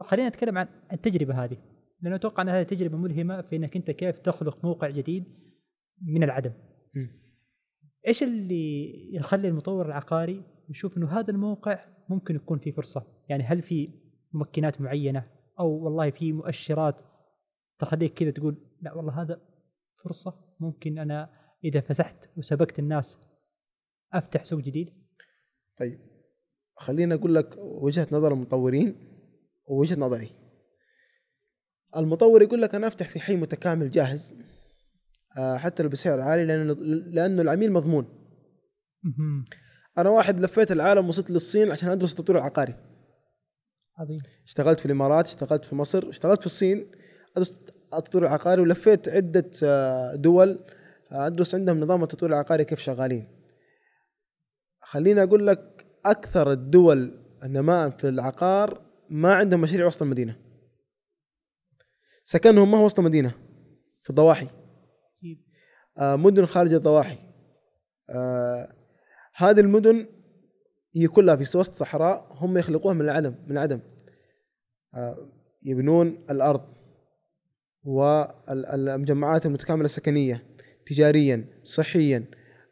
[0.00, 1.56] خلينا نتكلم عن التجربة هذه.
[2.02, 5.24] لأنه أتوقع أن هذه تجربة ملهمة في إنك أنت كيف تخلق موقع جديد
[6.02, 6.52] من العدم.
[6.96, 7.06] م.
[8.06, 13.62] إيش اللي يخلي المطور العقاري يشوف إنه هذا الموقع ممكن يكون فيه فرصة؟ يعني هل
[13.62, 13.88] في
[14.32, 15.26] ممكنات معينة؟
[15.58, 17.00] أو والله في مؤشرات
[17.78, 19.40] تخليك كذا تقول لا والله هذا
[20.04, 21.30] فرصة ممكن أنا
[21.64, 23.18] إذا فسحت وسبقت الناس
[24.12, 24.90] أفتح سوق جديد؟
[25.78, 26.09] طيب.
[26.80, 28.94] خليني أقول لك وجهة نظر المطورين
[29.66, 30.30] ووجهة نظري.
[31.96, 34.34] المطور يقول لك أنا أفتح في حي متكامل جاهز
[35.38, 36.74] آه، حتى لو بسعر عالي لأنه
[37.14, 38.04] لأنه العميل مضمون.
[39.98, 42.74] أنا واحد لفيت العالم وصلت للصين عشان أدرس التطوير العقاري.
[43.98, 44.18] عظيم.
[44.44, 46.90] اشتغلت في الإمارات اشتغلت في مصر اشتغلت في الصين
[47.36, 47.60] أدرس
[47.94, 50.58] التطوير العقاري ولفيت عدة آه، دول
[51.12, 53.28] آه، أدرس عندهم نظام التطوير العقاري كيف شغالين.
[54.80, 60.36] خليني أقول لك أكثر الدول نماء في العقار ما عندهم مشاريع وسط المدينة.
[62.24, 63.34] سكنهم ما هو وسط المدينة
[64.02, 64.48] في الضواحي.
[65.98, 67.18] آه، مدن خارج الضواحي.
[68.14, 68.74] آه،
[69.34, 70.06] هذه المدن
[70.94, 73.80] هي كلها في وسط صحراء هم يخلقوها من العدم من العدم.
[74.94, 75.16] آه،
[75.62, 76.80] يبنون الأرض
[77.84, 80.46] والمجمعات المتكاملة السكنية
[80.86, 82.24] تجاريا صحيا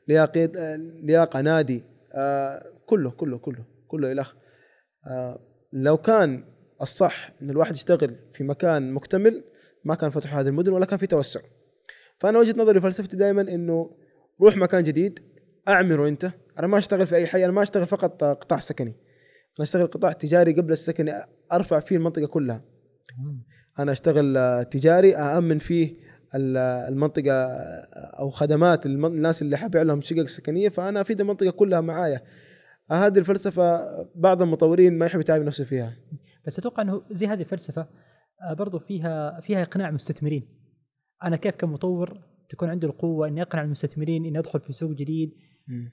[0.09, 1.85] لياقة آه، لياقة نادي.
[2.13, 4.35] آه، كله كله كله كله إلى اخ
[5.07, 5.39] آه،
[5.73, 6.45] لو كان
[6.83, 9.45] الصح إن الواحد يشتغل في مكان مكتمل
[9.85, 11.41] ما كان فتح هذه المدن ولا كان في توسع.
[12.19, 13.91] فأنا وجهة نظري فلسفتي دائما إنه
[14.43, 15.19] روح مكان جديد
[15.69, 16.31] أعمره أنت.
[16.59, 18.91] أنا ما أشتغل في أي حي أنا ما أشتغل فقط قطاع سكني.
[18.91, 21.13] أنا أشتغل قطاع تجاري قبل السكني
[21.53, 22.65] أرفع فيه المنطقة كلها.
[23.79, 25.95] أنا أشتغل تجاري أأمن فيه
[26.35, 26.57] ال-
[26.93, 27.33] المنطقة
[28.19, 32.21] أو خدمات الناس اللي حابع لهم شقق سكنية فأنا افيد المنطقة كلها معايا.
[32.91, 33.81] هذه الفلسفة
[34.15, 35.93] بعض المطورين ما يحب يتعب نفسه فيها.
[36.47, 37.87] بس أتوقع إنه زي هذه الفلسفة
[38.51, 40.43] آه، برضو فيها فيها إقناع مستثمرين.
[41.25, 45.33] أنا كيف كمطور تكون عنده القوة إني أقنع المستثمرين إني أدخل في سوق جديد؟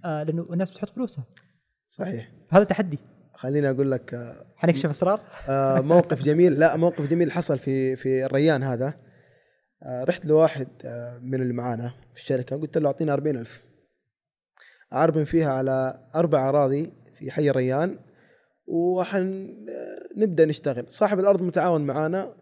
[0.05, 1.25] آه لأنه الناس بتحط فلوسها.
[1.88, 2.31] صحيح.
[2.49, 2.97] هذا تحدي.
[3.34, 6.53] خليني أقول لك آه، حنكشف أسرار؟ آه، موقف جميل.
[6.53, 9.05] لا موقف جميل حصل في في الريان هذا.
[9.84, 13.63] آه، رحت لواحد آه، من اللي معانا في الشركة قلت له أعطيني 40000
[14.93, 17.99] اعربن فيها على أربع أراضي في حي الريان
[18.67, 20.85] وحنبدا نشتغل.
[20.87, 22.35] صاحب الأرض متعاون معانا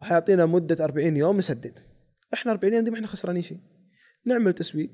[0.00, 1.78] وحيعطينا مدة 40 يوم نسدد.
[2.34, 3.58] إحنا 40 يوم دي ما إحنا خسرانين شيء.
[4.26, 4.92] نعمل تسويق.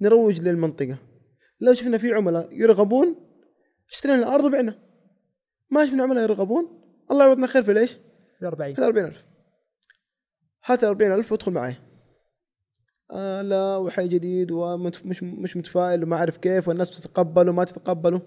[0.00, 0.98] نروج للمنطقة.
[1.60, 3.16] لو شفنا في عملاء يرغبون
[3.90, 4.78] اشترينا الأرض وبعنا.
[5.70, 7.98] ما شفنا عملاء يرغبون الله يعوضنا خير في ليش؟
[8.42, 9.24] ال 40 في ال 40000
[10.64, 11.76] هات ال 40000 وادخل معي
[13.12, 18.22] آه لا وحي جديد ومش مش متفائل وما أعرف كيف والناس بتتقبل وما تتقبله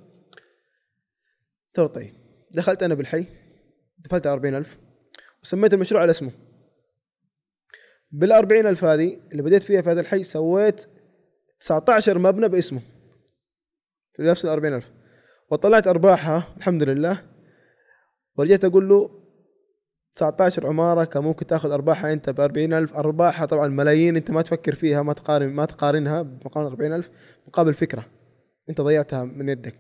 [1.75, 2.13] طيب
[2.51, 3.25] دخلت أنا بالحي
[3.97, 4.77] دفعت 40000
[5.43, 6.31] وسميت المشروع على اسمه.
[8.11, 10.85] بال 40000 هذه اللي بديت فيها في هذا الحي سويت
[11.59, 12.81] 19 مبنى باسمه.
[14.13, 14.91] في نفس ال 40000
[15.51, 17.25] وطلعت أرباحها الحمد لله.
[18.37, 19.22] ورجعت أقول له
[20.13, 24.75] 19 عمارة كان ممكن تاخذ أرباحها أنت ب 40000 أرباحها طبعا ملايين أنت ما تفكر
[24.75, 27.09] فيها ما تقارن ما تقارنها بمقارنة 40000
[27.47, 28.05] مقابل فكرة.
[28.69, 29.75] أنت ضيعتها من يدك.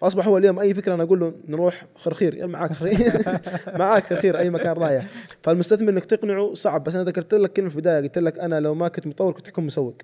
[0.00, 3.12] فاصبح هو اليوم أي فكرة أنا أقول له نروح خرخير معاك خرخير
[3.80, 5.08] معاك خرخير أي مكان رايح.
[5.42, 8.74] فالمستثمر إنك تقنعه صعب بس أنا ذكرت لك كلمة في البداية قلت لك أنا لو
[8.74, 9.96] ما كنت مطور كنت حكون مسوق.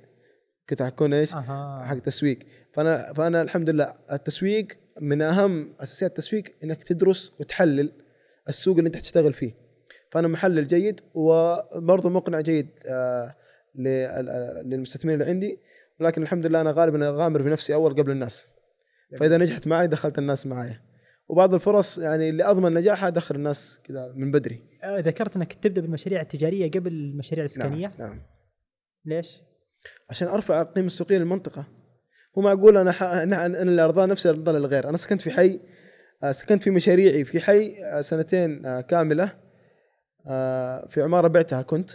[0.71, 1.85] كنت حكون إيش؟ أها.
[1.87, 2.39] حق تسويق.
[2.73, 4.67] فأنا فأنا الحمد لله التسويق
[5.01, 7.93] من أهم أساسيات التسويق إنك تدرس وتحلل
[8.49, 9.68] السوق اللي أنت حتشتغل فيه.
[10.11, 13.35] فأنا محلل جيد وبرضه مقنع جيد آه
[13.75, 15.59] لل- للمستثمرين اللي عندي.
[16.01, 18.49] ولكن الحمد لله أنا غالبا أغامر بنفسي أول قبل الناس.
[19.19, 20.81] فإذا نجحت معي دخلت الناس معايا
[21.29, 24.61] وبعض الفرص يعني اللي أضمن نجاحها أدخل الناس كذا من بدري.
[24.85, 28.23] آه، ذكرت إنك تبدأ بالمشاريع التجارية قبل المشاريع السكنيه نعم, نعم.
[29.05, 29.43] ليش؟
[30.11, 31.67] عشان أرفع القيمه السوقية للمنطقة.
[32.37, 33.03] مو معقول أنا ح...
[33.03, 34.89] أنا اللي أرضاه نفسي ارضى للغير.
[34.89, 35.61] أنا سكنت في حي
[36.23, 39.48] آه، سكنت في مشاريعي في حي سنتين كاملة.
[40.89, 41.91] في عمارة بعتها كنت.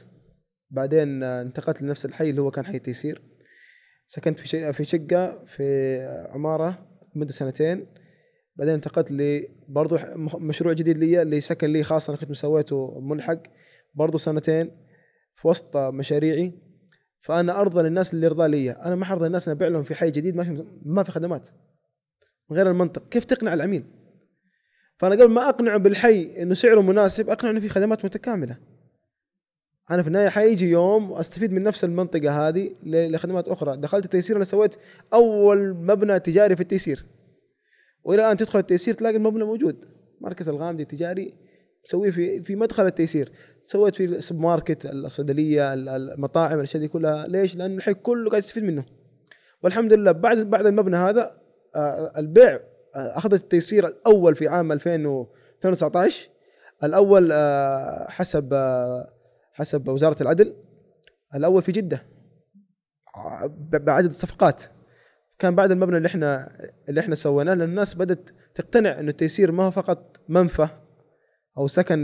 [0.69, 3.21] بعدين آه، انتقلت لنفس الحي اللي هو كان حي تيسير.
[4.07, 7.87] سكنت في في شقة في عمارة مده سنتين.
[8.55, 9.97] بعدين انتقلت ل برضو
[10.35, 13.39] مشروع جديد لي اللي سكن لي خاص أنا كنت مسويته ملحق.
[13.93, 14.71] برضو سنتين
[15.35, 16.53] في وسط مشاريعي.
[17.19, 18.71] فأنا أرضى للناس اللي يرضى لي.
[18.71, 21.49] أنا ما حرضى الناس أبيع لهم في حي جديد ما في ما في خدمات.
[22.49, 23.09] من غير المنطق.
[23.09, 24.02] كيف تقنع العميل؟
[24.97, 28.57] فأنا قبل ما أقنعه بالحي إنه سعره مناسب أقنعه إنه في خدمات متكاملة.
[29.91, 33.77] أنا في النهاية حيجي يوم وأستفيد من نفس المنطقة هذه لخدمات أخرى.
[33.77, 34.75] دخلت التيسير أنا سويت
[35.13, 37.05] أول مبنى تجاري في التيسير.
[38.03, 39.85] وإلى الآن تدخل التيسير تلاقي المبنى موجود.
[40.21, 41.33] مركز الغامدي التجاري
[41.85, 43.31] مسويه في في مدخل التيسير.
[43.63, 47.27] سويت في السوبر ماركت الصيدلية ال- المطاعم الأشياء دي كلها.
[47.27, 48.85] ليش؟ لأنه الحي كله قاعد يستفيد منه.
[49.63, 51.37] والحمد لله بعد بعد المبنى هذا
[51.75, 52.59] آه، البيع
[52.95, 56.29] أخذت التيسير الأول في عام 2000 و 2019
[56.83, 59.13] الأول آه، حسب آه،
[59.53, 60.55] حسب وزارة العدل.
[61.35, 62.03] الأول في جدة
[63.17, 64.63] آه، بعدد الصفقات.
[65.39, 66.57] كان بعد المبنى اللي إحنا
[66.89, 70.67] اللي إحنا سويناه لأن الناس بدأت تقتنع إنه التيسير ما هو فقط منفى
[71.57, 71.99] أو سكن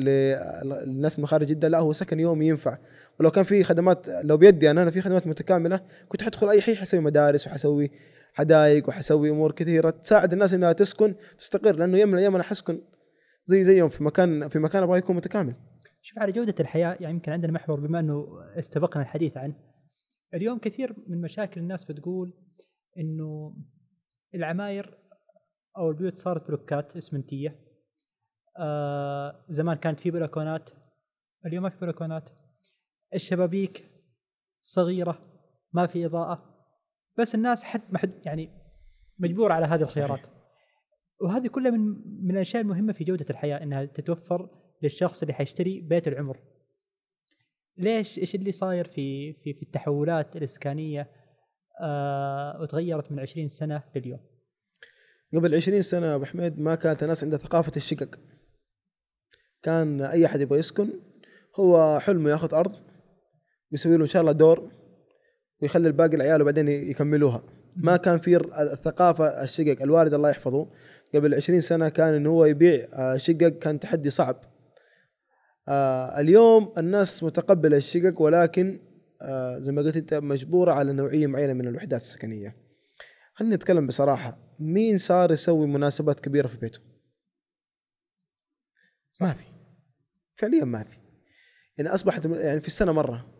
[0.00, 2.78] للناس من خارج جدة لا هو سكن يومي ينفع.
[3.20, 6.76] ولو كان في خدمات لو بيدي أنا أنا في خدمات متكاملة كنت حدخل أي حي
[6.76, 7.90] حسوي مدارس وحسوي
[8.34, 12.80] حدائق وحسوي أمور كثيرة تساعد الناس إنها تسكن تستقر لأنه يوم من الأيام أنا حسكن
[13.44, 15.54] زي زيهم في مكان في مكان أبغى يكون متكامل
[16.06, 18.26] شوف على جودة الحياة يعني يمكن عندنا محور بما إنه
[18.58, 19.54] استبقنا الحديث عنه.
[20.34, 22.32] اليوم كثير من مشاكل الناس بتقول
[22.98, 23.56] إنه
[24.34, 24.98] العماير
[25.76, 27.60] أو البيوت صارت بلوكات إسمنتية.
[28.58, 30.70] آه زمان كانت في بلكونات
[31.46, 32.30] اليوم ما في بلكونات.
[33.14, 33.84] الشبابيك
[34.60, 35.18] صغيرة
[35.72, 36.53] ما في إضاءة
[37.18, 38.50] بس الناس حد ما حد يعني
[39.18, 40.20] مجبور على هذه الخيارات.
[41.20, 41.80] وهذه كلها من
[42.24, 44.50] من الأشياء المهمة في جودة الحياة إنها تتوفر
[44.82, 46.40] للشخص اللي حيشتري بيت العمر.
[47.76, 51.10] ليش إيش اللي صاير في في في التحولات الإسكانية
[51.80, 54.20] آه وتغيرت من 20 سنة لليوم؟
[55.34, 58.20] قبل 20 سنة أبو حميد ما كانت الناس عندها ثقافة الشقق
[59.62, 60.88] كان أي أحد يبغى يسكن
[61.60, 62.76] هو حلمه ياخذ أرض
[63.72, 64.72] ويسوي له إن شاء الله دور
[65.62, 67.42] ويخلي الباقي العيال وبعدين يكملوها.
[67.76, 69.82] ما كان في الثقافة الشقق.
[69.82, 70.68] الوالد الله يحفظه.
[71.14, 74.40] قبل 20 سنة كان انه هو يبيع آه، شقق كان تحدي صعب.
[75.68, 78.80] آه، اليوم الناس متقبلة الشقق ولكن
[79.22, 82.56] آه، زي ما قلت أنت مجبورة على نوعية معينة من الوحدات السكنية.
[83.34, 84.38] خلينا نتكلم بصراحة.
[84.60, 86.80] مين صار يسوي مناسبات كبيرة في بيته؟
[89.20, 89.44] ما في.
[90.36, 90.98] فعليا ما في.
[91.78, 93.33] يعني أصبحت يعني في السنة مرة.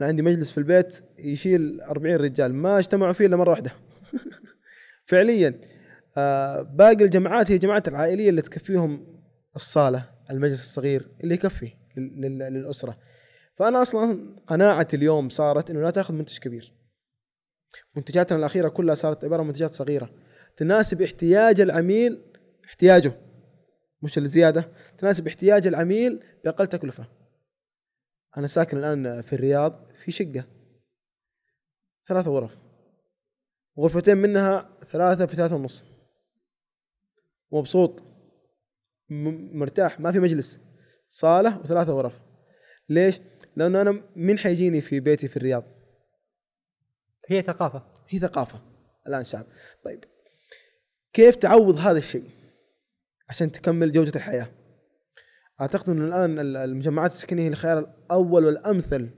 [0.00, 3.72] أنا عندي مجلس في البيت يشيل 40 رجال ما اجتمعوا فيه إلا مرة واحدة.
[5.08, 5.60] فعليا
[6.16, 9.20] آه باقي الجماعات هي جماعات العائلية اللي تكفيهم
[9.56, 12.98] الصالة المجلس الصغير اللي يكفي لل- لل- للأسرة.
[13.56, 16.74] فأنا أصلا قناعتي اليوم صارت إنه لا تأخذ منتج كبير.
[17.96, 20.10] منتجاتنا الأخيرة كلها صارت عبارة عن منتجات صغيرة.
[20.56, 22.22] تناسب احتياج العميل
[22.64, 23.12] احتياجه
[24.02, 24.68] مش الزيادة
[24.98, 27.06] تناسب احتياج العميل بأقل تكلفة.
[28.38, 29.83] أنا ساكن الآن في الرياض.
[29.94, 30.44] في شقة.
[32.08, 32.58] ثلاث غرف.
[33.78, 35.86] غرفتين منها ثلاثة في ثلاثة ونص.
[37.52, 38.04] مبسوط.
[39.10, 40.00] مرتاح.
[40.00, 40.60] ما في مجلس.
[41.08, 42.20] صالة وثلاثة غرف.
[42.88, 43.20] ليش؟
[43.56, 45.64] لأنه أنا مين حيجيني في بيتي في الرياض؟
[47.28, 47.90] هي ثقافة.
[48.08, 48.62] هي ثقافة.
[49.08, 49.46] الآن شعب.
[49.84, 50.04] طيب.
[51.12, 52.30] كيف تعوض هذا الشيء؟
[53.28, 54.50] عشان تكمل جودة الحياة.
[55.60, 59.10] أعتقد أنه الآن ال- المجمعات السكنية هي الخيار الأول والأمثل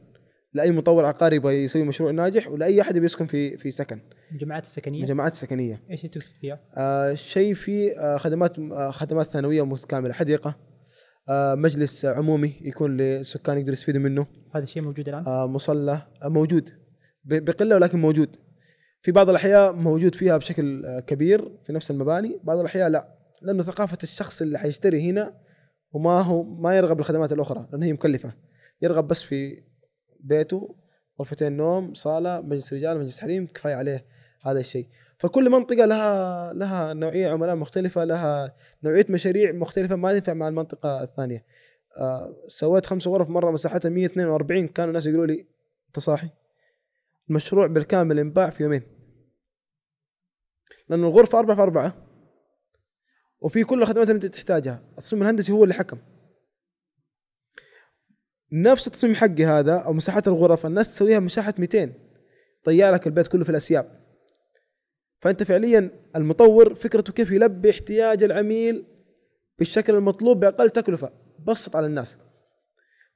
[0.57, 4.01] لأي مطور عقاري يبغى يسوي مشروع ناجح ولأي أحد بيسكن في في سكن.
[4.33, 9.65] الجماعات السكنية؟ مجمعات سكنية إيش تقصد فيها؟ آه شيء في آه خدمات آه خدمات ثانوية
[9.67, 10.57] متكاملة حديقة.
[11.29, 14.27] آه مجلس عمومي يكون للسكان يقدروا يستفيدوا منه.
[14.55, 16.03] هذا الشيء موجود الآن؟ آه مصلى.
[16.23, 16.71] آه موجود.
[17.25, 18.37] بقلة ولكن موجود.
[19.03, 23.17] في بعض الأحياء موجود فيها بشكل آه كبير في نفس المباني بعض الأحياء لا.
[23.43, 25.35] لأنه ثقافة الشخص اللي حيشتري هنا
[25.93, 28.33] وما هو ما يرغب بالخدمات الأخرى لأن هي مكلفة.
[28.83, 29.63] يرغب بس في
[30.27, 30.77] بيته
[31.21, 34.07] غرفتين نوم صالة مجلس رجال مجلس حريم كفاية عليه
[34.43, 34.89] هذا الشيء.
[35.19, 41.03] فكل منطقة لها لها نوعية عملاء مختلفة لها نوعية مشاريع مختلفة ما تنفع مع المنطقة
[41.03, 41.45] الثانية.
[41.99, 45.47] آه سويت خمس غرف مرة مساحتها 142 كانوا الناس يقولوا لي
[45.89, 46.29] انت صاحي
[47.31, 48.83] المشروع بالكامل ينباع في يومين.
[50.89, 52.07] لأن الغرفة أربعة في أربعة
[53.41, 54.83] وفي كل الخدمات اللي أنت تحتاجها.
[54.99, 55.99] التصميم الهندسي هو اللي حكم.
[58.53, 61.93] نفس التصميم حقي هذا أو مساحات الغرف الناس تسويها مساحة 200
[62.65, 64.01] طيع لك البيت كله في الأسياب.
[65.21, 68.87] فأنت فعليا المطور فكرته كيف يلبي احتياج العميل
[69.59, 71.13] بالشكل المطلوب بأقل تكلفة.
[71.47, 72.19] بسط على الناس.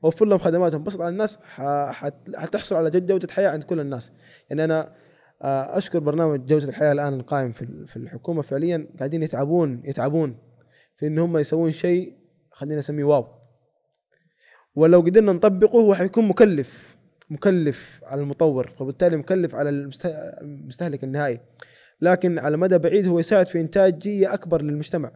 [0.03, 0.83] وفر لهم خدماتهم.
[0.85, 1.39] بسط على الناس.
[2.37, 4.13] حتحصل على جودة حياة عند كل الناس.
[4.51, 4.95] يعني أنا
[5.43, 8.43] آه، أشكر برنامج جودة الحياة الآن القائم في ال- في الحكومة.
[8.43, 10.39] فعليا قاعدين يتعبون يتعبون
[10.97, 12.17] في إن هم يسوون شيء
[12.51, 13.40] خلينا نسميه واو.
[14.81, 16.97] ولو قدرنا نطبقه هو حيكون مكلف
[17.31, 20.07] مكلف على المطور فبالتالي مكلف على المست-
[20.43, 21.41] المستهلك النهائي.
[22.01, 25.13] لكن على مدى بعيد هو يساعد في انتاجيه أكبر للمجتمع.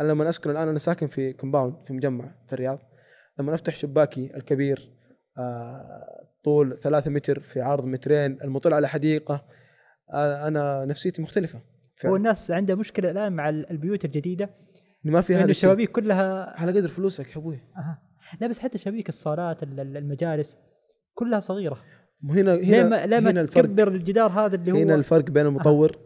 [0.00, 2.78] أنا لما أسكن الآن أنا ساكن في كومباوند في مجمع في الرياض.
[3.38, 4.90] لما أفتح شباكي الكبير
[5.38, 9.44] آه، طول ثلاثة متر في عرض مترين المطل على حديقة
[10.14, 11.58] آه، أنا نفسيتي مختلفة.
[11.58, 11.62] هو
[11.96, 12.16] فعلا.
[12.16, 14.50] الناس عندها مشكلة الآن مع ال- البيوت الجديدة
[15.06, 15.70] إنه ما في إنه هذا الشيء.
[15.70, 17.60] الشبابيك كلها على قدر فلوسك يا أبوي.
[17.76, 17.98] أها.
[18.40, 20.56] لا بس حتى شبابيك الصالات ال- ال- المجالس
[21.14, 21.78] كلها صغيرة.
[22.30, 22.54] هنا
[22.84, 23.62] ما, ليه ما هنا الفرق.
[23.64, 25.98] تكبر الجدار هذا اللي هو هنا الفرق بين المطور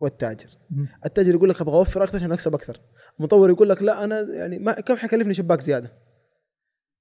[0.00, 0.48] والتاجر.
[0.70, 0.88] مم.
[1.06, 2.80] التاجر يقول لك أبغى أوفر أكثر عشان أكسب أكثر.
[3.18, 5.92] المطور يقول لك لا أنا يعني ما كم حيكلفني شباك زيادة؟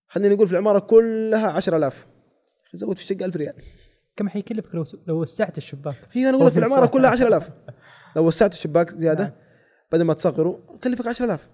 [0.07, 2.07] خلينا نقول في العمارة كلها 10000
[2.67, 3.53] أخي زود في الشقة 1000 ريال.
[4.15, 6.85] كم حيكلفك لو لو وسعت الشباك؟ هي أنا أقول لك في العمارة.
[6.85, 7.49] كلها 10000
[8.15, 9.33] لو وسعت الشباك زيادة نعم.
[9.91, 11.49] بدل ما تصغره كلفك 10000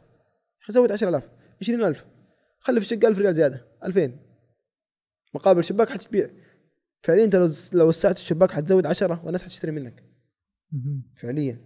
[0.64, 1.30] أخي زود 10000
[1.62, 2.06] 20000
[2.64, 4.12] خلي في الشقه 1000 ريال زيادة 2000
[5.36, 6.30] مقابل الشباك حتبيع.
[7.02, 10.04] فعليا أنت لو لو وسعت الشباك حتزود 10 والناس حتشتري منك.
[11.16, 11.60] فعليا.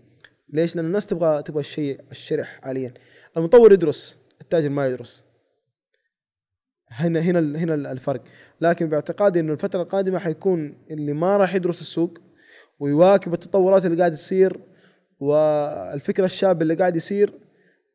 [0.49, 2.93] ليش؟ لأن الناس تبغى تبغى الشيء الشرح حاليا.
[3.37, 5.25] المطور يدرس التاجر ما يدرس.
[6.89, 8.23] هنا هنا هنا الفرق.
[8.61, 12.17] لكن باعتقادي إنه الفترة القادمة حيكون اللي ما راح يدرس السوق
[12.79, 14.61] ويواكب التطورات اللي قاعد تصير
[15.19, 17.39] والفكر الشاب اللي قاعد يصير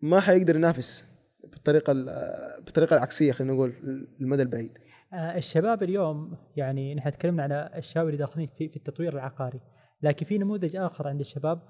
[0.00, 1.11] ما حيقدر ينافس.
[1.52, 3.72] بالطريقة ال- بالطريقة العكسية خلينا نقول
[4.20, 4.78] المدى البعيد.
[5.12, 9.60] آه، الشباب اليوم يعني نحن تكلمنا عن الشباب اللي داخلين في, في التطوير العقاري.
[10.02, 11.62] لكن في نموذج آخر عند الشباب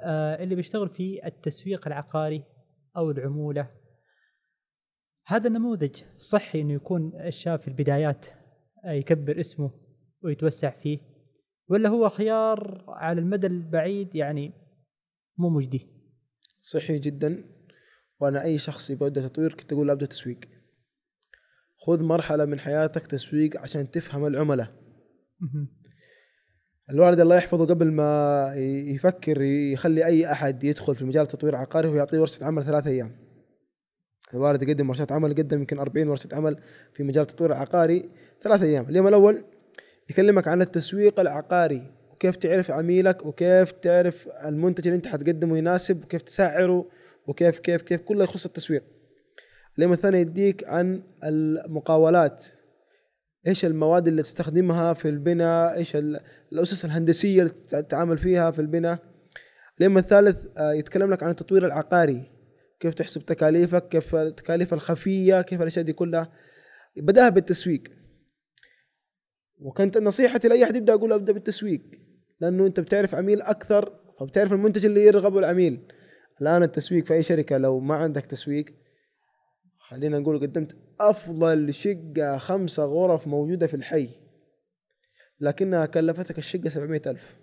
[0.00, 2.44] آه، اللي بيشتغل في التسويق العقاري
[2.96, 3.70] أو العمولة.
[5.26, 8.26] هذا النموذج صحي إنه يكون الشاب في البدايات
[8.84, 9.70] آه، يكبر اسمه
[10.22, 10.98] ويتوسع فيه
[11.68, 14.52] ولا هو خيار على المدى البعيد يعني
[15.38, 15.86] مو مجدي؟
[16.60, 17.44] صحي جدا.
[18.22, 20.38] وأنا أي شخص يبغى يبدا تطوير كنت أقول له أبدأ تسويق.
[21.78, 24.68] خذ مرحلة من حياتك تسويق عشان تفهم العملاء.
[26.90, 28.52] الوالد الله يحفظه قبل ما
[28.94, 33.16] يفكر يخلي أي أحد يدخل في مجال التطوير العقاري هو يعطيه ورشة عمل ثلاث أيام.
[34.34, 36.56] الوالد يقدم ورشات عمل قدم يمكن 40 ورشة عمل
[36.92, 38.10] في مجال التطوير العقاري
[38.42, 38.88] ثلاث أيام.
[38.88, 39.44] اليوم الأول
[40.10, 46.22] يكلمك عن التسويق العقاري وكيف تعرف عميلك وكيف تعرف المنتج اللي أنت حتقدمه يناسب وكيف
[46.22, 46.88] تسعره
[47.26, 48.84] وكيف كيف كيف كله يخص التسويق.
[49.78, 52.46] اليوم الثاني يديك عن المقاولات.
[53.46, 56.20] إيش المواد اللي تستخدمها في البناء؟ إيش ال-
[56.52, 58.98] الأسس الهندسية اللي تتعامل فيها في البناء؟
[59.78, 62.30] اليوم الثالث آه، يتكلم لك عن التطوير العقاري.
[62.80, 66.32] كيف تحسب تكاليفك؟ كيف التكاليف الخفية؟ كيف الأشياء دي كلها؟
[66.96, 67.82] بدأها بالتسويق.
[69.60, 71.82] وكانت نصيحتي لأي أحد يبدأ أقول أبدأ بالتسويق.
[72.40, 75.91] لأنه أنت بتعرف عميل أكثر فبتعرف المنتج اللي يرغبه العميل.
[76.40, 78.64] الآن التسويق في أي شركة لو ما عندك تسويق
[79.78, 84.08] خلينا نقول قدمت أفضل شقة خمسة غرف موجودة في الحي
[85.40, 87.36] لكنها كلفتك الشقة 700 ألف.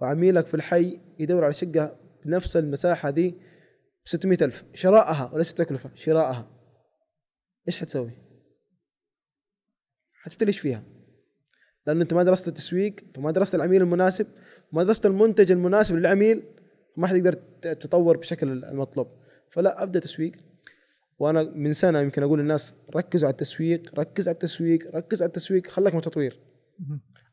[0.00, 3.30] وعميلك في الحي يدور على شقة بنفس المساحة دي
[4.04, 4.64] ب 600 ألف.
[4.74, 6.50] شراءها وليس تكلفة شراءها.
[7.68, 8.10] إيش حتسوي؟
[10.12, 10.84] حتفتلش فيها؟
[11.86, 14.26] لأنه أنت ما درست التسويق فما درست العميل المناسب
[14.72, 16.42] ما درست المنتج المناسب للعميل
[16.96, 17.32] ما حتقدر
[17.62, 19.08] تطور بشكل المطلوب.
[19.50, 20.32] فلا أبدأ تسويق.
[21.18, 25.66] وأنا من سنة يمكن أقول للناس ركزوا على التسويق ركز على التسويق ركز على التسويق
[25.66, 26.40] خلك من التطوير.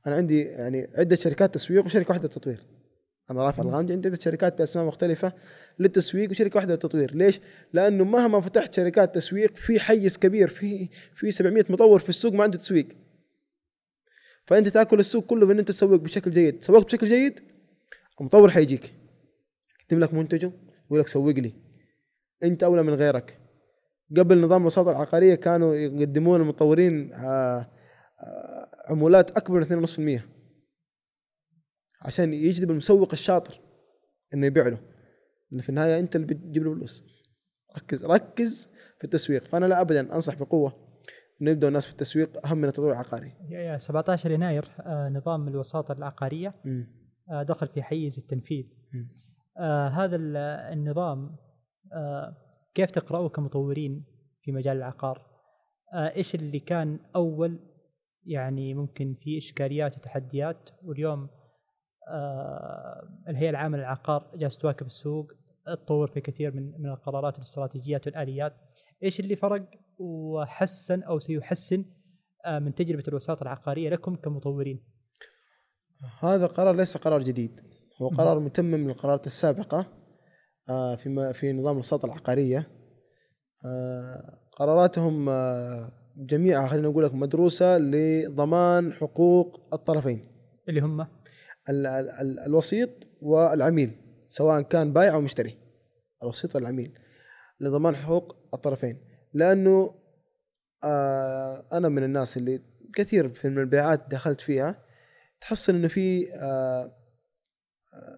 [0.07, 2.60] أنا عندي يعني عدة شركات تسويق وشركة واحدة تطوير.
[3.32, 5.34] أنا رافع الغامدي عندي عدة شركات بأسماء مختلفة
[5.80, 7.39] للتسويق وشركة واحدة للتطوير ليش؟
[7.74, 12.43] لأنه مهما فتحت شركات تسويق في حيز كبير في في 700 مطور في السوق ما
[12.43, 12.88] عنده تسويق.
[14.45, 16.64] فأنت تأكل السوق كله بان أنت تسوق بشكل جيد.
[16.64, 17.39] سوقت بشكل جيد؟
[18.20, 18.99] المطور حيجيك.
[19.92, 20.52] يقدم لك منتجه
[20.84, 21.54] ويقول لك سوق لي.
[22.44, 23.40] انت اولى من غيرك.
[24.18, 27.70] قبل نظام الوساطة العقارية كانوا يقدمون المطورين آه،
[28.20, 30.22] آه، عمولات أكبر من 2.5%
[32.02, 33.62] عشان يجذب المسوق الشاطر
[34.34, 34.80] إنه يبيع له.
[35.52, 37.06] لأن في النهاية أنت اللي بتجيب له فلوس.
[37.78, 39.44] ركز ركز في التسويق.
[39.44, 40.90] فأنا لا ابدا أنصح بقوة
[41.42, 43.32] إنه يبدأ الناس في التسويق أهم من التطوير العقاري.
[43.50, 46.94] يا يا 17 يناير آه، نظام الوساطة العقارية مم.
[47.32, 48.66] آه، دخل في حيز التنفيذ.
[49.58, 50.38] آه، هذا ال-
[50.74, 51.36] النظام
[51.93, 52.36] آه،
[52.74, 54.06] كيف تقرأوه كمطورين
[54.41, 55.26] في مجال العقار؟
[55.93, 57.60] آه، إيش اللي كان أول؟
[58.26, 61.30] يعني ممكن في إشكاليات وتحديات واليوم
[62.08, 65.32] آه، الهيئة العامة للعقار جالسة تواكب السوق
[65.66, 68.54] تطور في كثير من من القرارات والاستراتيجيات والآليات.
[69.04, 69.70] إيش اللي فرق؟
[70.00, 71.86] وحسن أو سيحسن
[72.45, 74.84] آه، من تجربة الوساطة العقارية لكم كمطورين.
[76.20, 77.62] هذا قرار ليس قرار جديد.
[78.02, 79.86] هو قرار متمم من القرارات السابقة
[80.70, 82.68] آه، في في نظام الوساطة العقارية.
[83.66, 90.22] آه، قراراتهم آه، جميعها خلينا نقول لك مدروسة لضمان حقوق الطرفين.
[90.70, 91.08] اللي هم؟ ال-
[91.70, 92.89] ال- ال- الوسيط
[93.22, 93.91] والعميل
[94.28, 95.58] سواء كان بائع أو مشتري.
[96.24, 97.00] الوسيط والعميل
[97.60, 98.97] لضمان حقوق الطرفين.
[99.34, 99.95] لأنه
[100.84, 102.62] آه أنا من الناس اللي
[102.95, 104.84] كثير في من البيعات دخلت فيها
[105.41, 106.99] تحصل إنه في آه،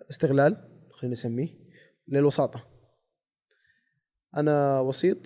[0.10, 0.58] استغلال
[0.92, 1.50] خلينا نسميه
[2.08, 2.68] للوساطة.
[4.38, 5.18] أنا وسيط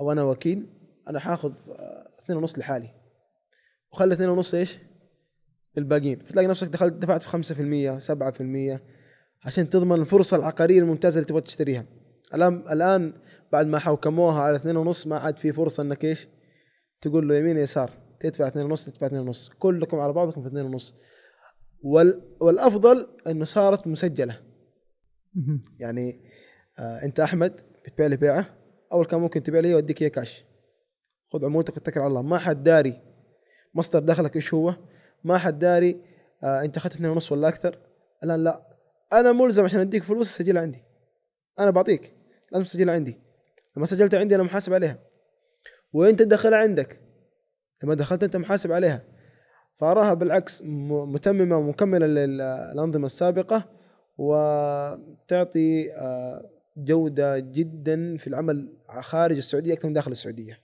[0.00, 0.66] أو أنا وكيل
[1.08, 2.90] أنا حاخذ آه، اثنين ونص لحالي.
[3.92, 4.78] وخلي اثنين ونص إيش؟
[5.78, 8.80] الباقيين فتلاقي نفسك دخلت دفعت في 5% 7%
[9.46, 11.86] عشان تضمن الفرصة العقارية الممتازة اللي تبغى تشتريها.
[12.34, 13.12] الآن الآن
[13.52, 16.28] بعد ما حوكموها على اثنين ونص ما عاد في فرصة إنك إيش؟
[17.00, 19.50] تقول له يمين يسار تدفع اثنين ونص تدفع اثنين ونص.
[19.58, 20.94] كلكم على بعضكم في اثنين ونص.
[22.40, 24.40] والأفضل إنه صارت مسجلة.
[25.78, 26.20] يعني
[26.78, 28.46] آه أنت أحمد بتبيع لي بيعة
[28.92, 30.44] أول كان ممكن تبيع لي وأديك إياه كاش
[31.32, 32.22] خذ عمولتك واتكل على الله.
[32.22, 33.00] ما حد داري
[33.74, 34.74] مصدر دخلك إيش هو.
[35.24, 36.00] ما حد داري
[36.44, 37.78] آه أنت أخذت اثنين ونص ولا أكثر.
[38.24, 38.76] الآن لا.
[39.12, 40.84] أنا ملزم عشان أديك فلوس سجلها عندي.
[41.58, 42.14] أنا بعطيك.
[42.52, 43.20] لازم تسجلها عندي.
[43.76, 44.98] لما سجلتها عندي أنا محاسب عليها.
[45.92, 47.00] وإنت تدخلها عندك.
[47.84, 49.02] لما دخلت أنت محاسب عليها.
[49.80, 53.64] فأراها بالعكس متممة ومكملة للأنظمة السابقة
[54.18, 60.58] وتعطي آه، جودة جدا في العمل خارج السعودية أكثر من داخل السعودية.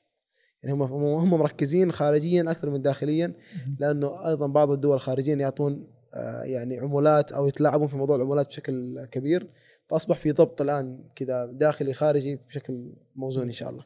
[0.62, 3.32] يعني هم هم مركزين خارجيا أكثر من داخليا
[3.78, 9.04] لأنه أيضا بعض الدول الخارجيين يعطون آه، يعني عمولات أو يتلاعبون في موضوع العمولات بشكل
[9.10, 9.50] كبير
[9.88, 13.82] فأصبح في ضبط الآن كذا داخلي خارجي بشكل موزون إن شاء الله.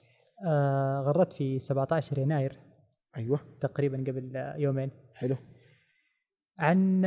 [0.47, 2.70] آه غردت في 17 يناير
[3.17, 3.41] أيوه.
[3.61, 4.91] تقريبا قبل يومين.
[5.15, 5.37] حلو.
[6.59, 7.07] عن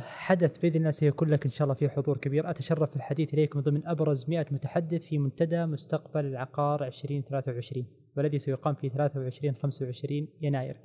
[0.00, 2.50] حدث بإذن الله سيكون لك إن شاء الله فيه حضور كبير.
[2.50, 7.86] أتشرف بالحديث اليكم ضمن أبرز 100 متحدث في منتدى مستقبل العقار 2023
[8.16, 10.76] والذي سيقام في 23 25 يناير.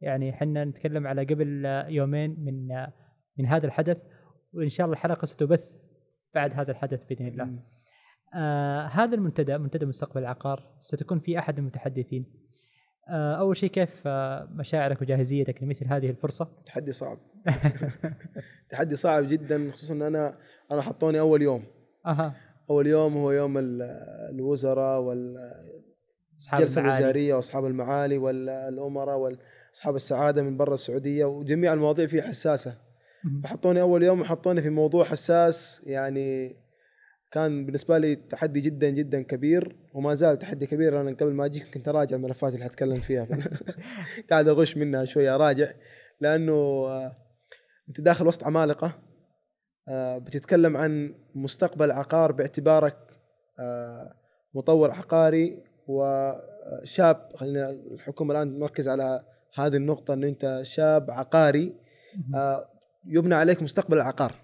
[0.00, 2.68] يعني إحنا نتكلم على قبل يومين من
[3.38, 4.02] من هذا الحدث
[4.52, 5.70] وإن شاء الله الحلقة ستبث
[6.34, 7.58] بعد هذا الحدث بإذن الله.
[8.34, 12.26] آه هذا المنتدى منتدى مستقبل العقار ستكون في أحد المتحدثين.
[13.08, 17.18] آه أول شيء كيف آه مشاعرك وجاهزيتك لمثل هذه الفرصة؟ تحدي صعب.
[18.70, 20.38] تحدي صعب جدا خصوصا إن أنا
[20.72, 21.64] أنا حطوني أول يوم.
[22.06, 22.34] أها.
[22.70, 23.82] أول يوم هو يوم ال-
[24.34, 25.34] الوزراء وال
[26.40, 26.98] أصحاب الجلسة المعالي.
[26.98, 32.74] الوزارية وأصحاب المعالي والامراء وأصحاب السعادة من برا السعودية وجميع المواضيع فيه حساسة.
[33.44, 36.56] فحطوني أول يوم وحطوني في موضوع حساس يعني
[37.34, 41.00] كان بالنسبة لي تحدي جدا جدا كبير وما زال تحدي كبير.
[41.00, 43.28] أنا قبل ما أجيك كنت اراجع الملفات اللي حتكلم فيها.
[44.30, 45.72] قاعد أغش منها شوية اراجع
[46.20, 47.16] لأنه آه،
[47.88, 48.92] أنت داخل وسط عمالقة
[49.88, 52.96] آه، بتتكلم عن مستقبل عقار باعتبارك
[53.60, 54.14] آه،
[54.54, 59.22] مطور عقاري وشاب خلينا الحكومة الآن مركز على
[59.54, 61.74] هذه النقطة إنه أنت شاب عقاري
[63.06, 64.43] يبنى عليك مستقبل العقار.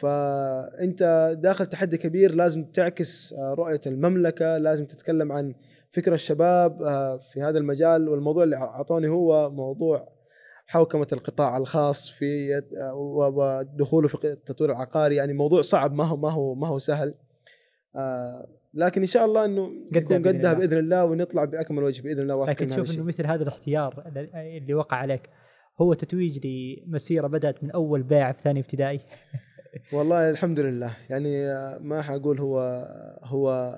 [0.00, 5.54] فأنت داخل تحدي كبير لازم تعكس آه، رؤية المملكة لازم تتكلم عن
[5.90, 8.08] فكر الشباب آه، في هذا المجال.
[8.08, 10.08] والموضوع اللي اعطوني هو موضوع
[10.66, 15.16] حوكمة القطاع الخاص في آه، ودخوله في التطوير العقاري.
[15.16, 17.14] يعني موضوع صعب ما هو ما هو ما هو سهل.
[18.74, 20.52] لكن إن شاء الله إنه بإذن قدها الله.
[20.52, 24.04] بإذن الله ونطلع بأكمل وجه بإذن الله لكن تشوف إنه مثل هذا الاختيار
[24.36, 25.30] اللي- وقع عليك
[25.80, 29.00] هو تتويج لمسيرة بدأت من أول بيعه في ثاني ابتدائي.
[29.92, 30.96] والله الحمد لله.
[31.10, 31.46] يعني
[31.80, 32.86] ما حقول هو
[33.22, 33.74] هو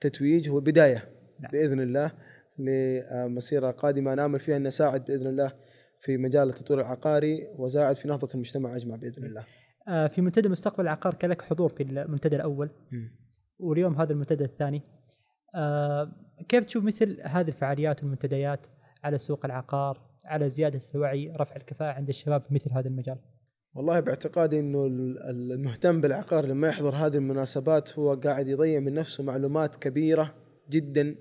[0.00, 1.04] تتويج هو بداية
[1.40, 1.50] نعم.
[1.52, 2.12] بإذن الله
[2.58, 5.52] لمسيرة قادمة نامل فيها أن أساعد بإذن الله
[6.00, 9.46] في مجال التطوير العقاري وأساعد في نهضة المجتمع أجمع بإذن الله.
[9.88, 12.70] آه، في منتدى مستقبل العقار كان لك حضور في المنتدى الأول.
[13.58, 14.82] واليوم هذا المنتدى الثاني.
[15.54, 16.12] آه،
[16.48, 18.66] كيف تشوف مثل هذه الفعاليات والمنتديات
[19.04, 23.18] على سوق العقار على زيادة الوعي رفع الكفاءة عند الشباب في مثل هذا المجال؟
[23.78, 25.18] والله باعتقادي إنه ال-
[25.52, 30.34] المهتم بالعقار لما يحضر هذه المناسبات هو قاعد يضيع من نفسه معلومات كبيرة
[30.70, 31.14] جدا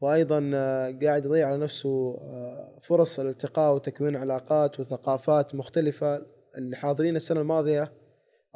[0.00, 6.26] وأيضا آه، قاعد يضيع على نفسه آه، فرص الالتقاء وتكوين علاقات وثقافات مختلفة
[6.58, 7.92] اللي حاضرين السنة الماضية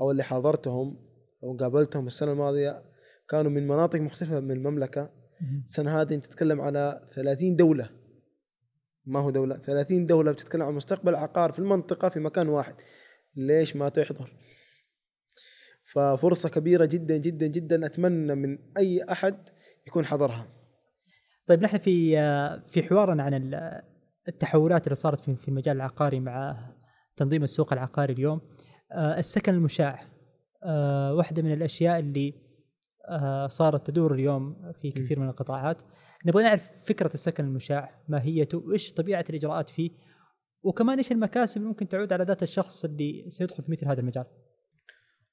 [0.00, 0.96] أو اللي حاضرتهم
[1.44, 2.82] أو قابلتهم السنة الماضية
[3.28, 5.10] كانوا من مناطق مختلفة من المملكة.
[5.64, 7.90] السنة هذه أنت تتكلم على 30 دولة.
[9.06, 12.74] ما هو دولة 30 دولة بتتكلم عن مستقبل عقار في المنطقة في مكان واحد.
[13.36, 14.32] ليش ما تحضر؟
[15.84, 19.48] ففرصة كبيرة جدا جدا جدا أتمنى من أي أحد
[19.86, 20.46] يكون حضرها.
[21.46, 22.16] طيب نحن في
[22.68, 23.82] في حوارنا عن ال-
[24.28, 26.66] التحولات اللي صارت في المجال العقاري مع
[27.16, 28.40] تنظيم السوق العقاري اليوم.
[28.92, 30.00] آه، السكن المشاع.
[30.64, 32.34] آه، واحدة من الأشياء اللي
[33.08, 35.82] آه، صارت تدور اليوم في كثير من القطاعات.
[36.26, 39.90] نبغى نعرف فكرة السكن المشاع ماهيته وإيش طبيعة الإجراءات فيه
[40.62, 44.24] وكمان إيش المكاسب اللي ممكن تعود على ذات الشخص اللي سيدخل في مثل هذا المجال؟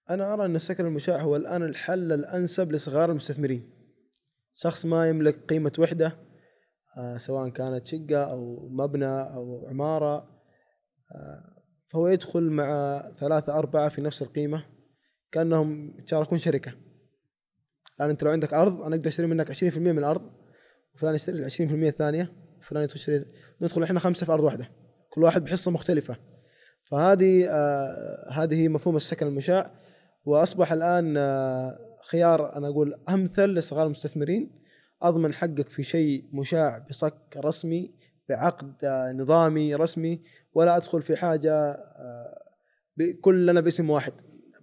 [0.10, 3.74] أنا أرى أن السكن المشاع هو الآن الحل الأنسب لصغار المستثمرين.
[4.54, 6.18] شخص ما يملك قيمة وحدة
[6.98, 10.16] آه، سواء كانت شقة أو مبنى أو عمارة
[11.16, 11.58] آه،
[11.88, 14.66] فهو يدخل مع ثلاثة أربعة في نفس القيمة
[15.32, 16.74] كأنهم يتشاركون شركة.
[17.98, 20.32] الآن أنت لو عندك أرض أنا أقدر أشتري منك 20% من الأرض
[20.96, 23.26] وفلان يشتري ال 20% الثانية وفلان يشتري
[23.62, 24.87] ندخل إحنا خمسة في أرض واحدة.
[25.18, 26.18] كل واحد بحصة مختلفة.
[26.84, 29.72] فهذه آه هذه مفهوم السكن المشاع.
[30.26, 31.78] وأصبح الآن آه
[32.10, 34.52] خيار أنا أقول أمثل لصغار المستثمرين.
[35.02, 37.94] أضمن حقك في شيء مشاع بصك رسمي
[38.30, 40.22] بعقد آه نظامي رسمي
[40.54, 42.38] ولا أدخل في حاجة آه
[43.22, 44.14] كلنا باسم واحد.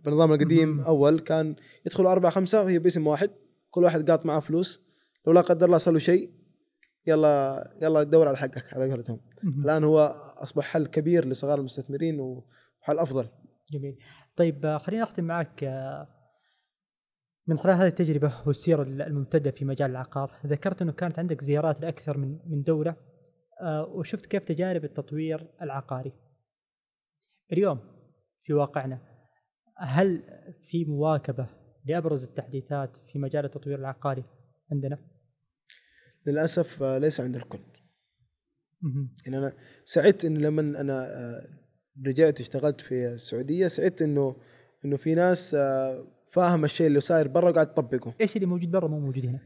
[0.04, 0.80] بالنظام القديم.
[0.80, 3.30] أول كان يدخلوا أربعة خمسة وهي باسم واحد.
[3.70, 4.84] كل واحد قاط معاه فلوس.
[5.26, 6.30] لو لا قدر الله صار له شيء.
[7.06, 9.20] يلا يلا دور على حقك على قولتهم.
[9.64, 9.98] الآن هو
[10.36, 13.28] أصبح حل كبير لصغار المستثمرين وحل أفضل.
[13.72, 13.98] جميل.
[14.36, 15.64] طيب خليني أختم معك
[17.46, 22.18] من خلال هذه التجربة والسيرة الممتدة في مجال العقار ذكرت أنه كانت عندك زيارات لأكثر
[22.18, 22.96] من من دولة
[23.88, 26.12] وشفت كيف تجارب التطوير العقاري.
[27.52, 27.80] اليوم
[28.42, 29.00] في واقعنا
[29.76, 30.22] هل
[30.62, 31.46] في مواكبة
[31.84, 34.24] لأبرز التحديثات في مجال التطوير العقاري
[34.72, 35.13] عندنا؟
[36.26, 37.58] للأسف آه، ليس عند الكل.
[39.26, 39.52] يعني أنا
[39.84, 41.48] سعدت انه لما أنا آه،
[42.06, 44.36] رجعت اشتغلت في السعودية سعدت إنه
[44.84, 48.88] إنه في ناس آه، فاهم الشيء اللي صاير برا وقاعد تطبقه إيش اللي موجود برا
[48.88, 49.40] مو موجود هنا؟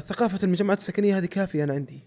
[0.00, 2.00] ثقافة المجمعات السكنية هذه كافية أنا عندي.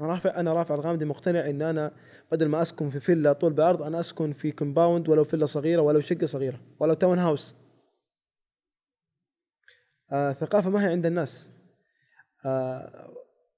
[0.00, 1.92] أنا رافع أنا رافع الغامدي مقتنع إن أنا
[2.32, 6.00] بدل ما أسكن في فيلا طول بعرض أنا أسكن في compound ولو فيلا صغيرة ولو
[6.00, 7.54] شقة صغيرة ولو townhouse
[10.12, 11.50] آه ثقافة ما هي عند الناس.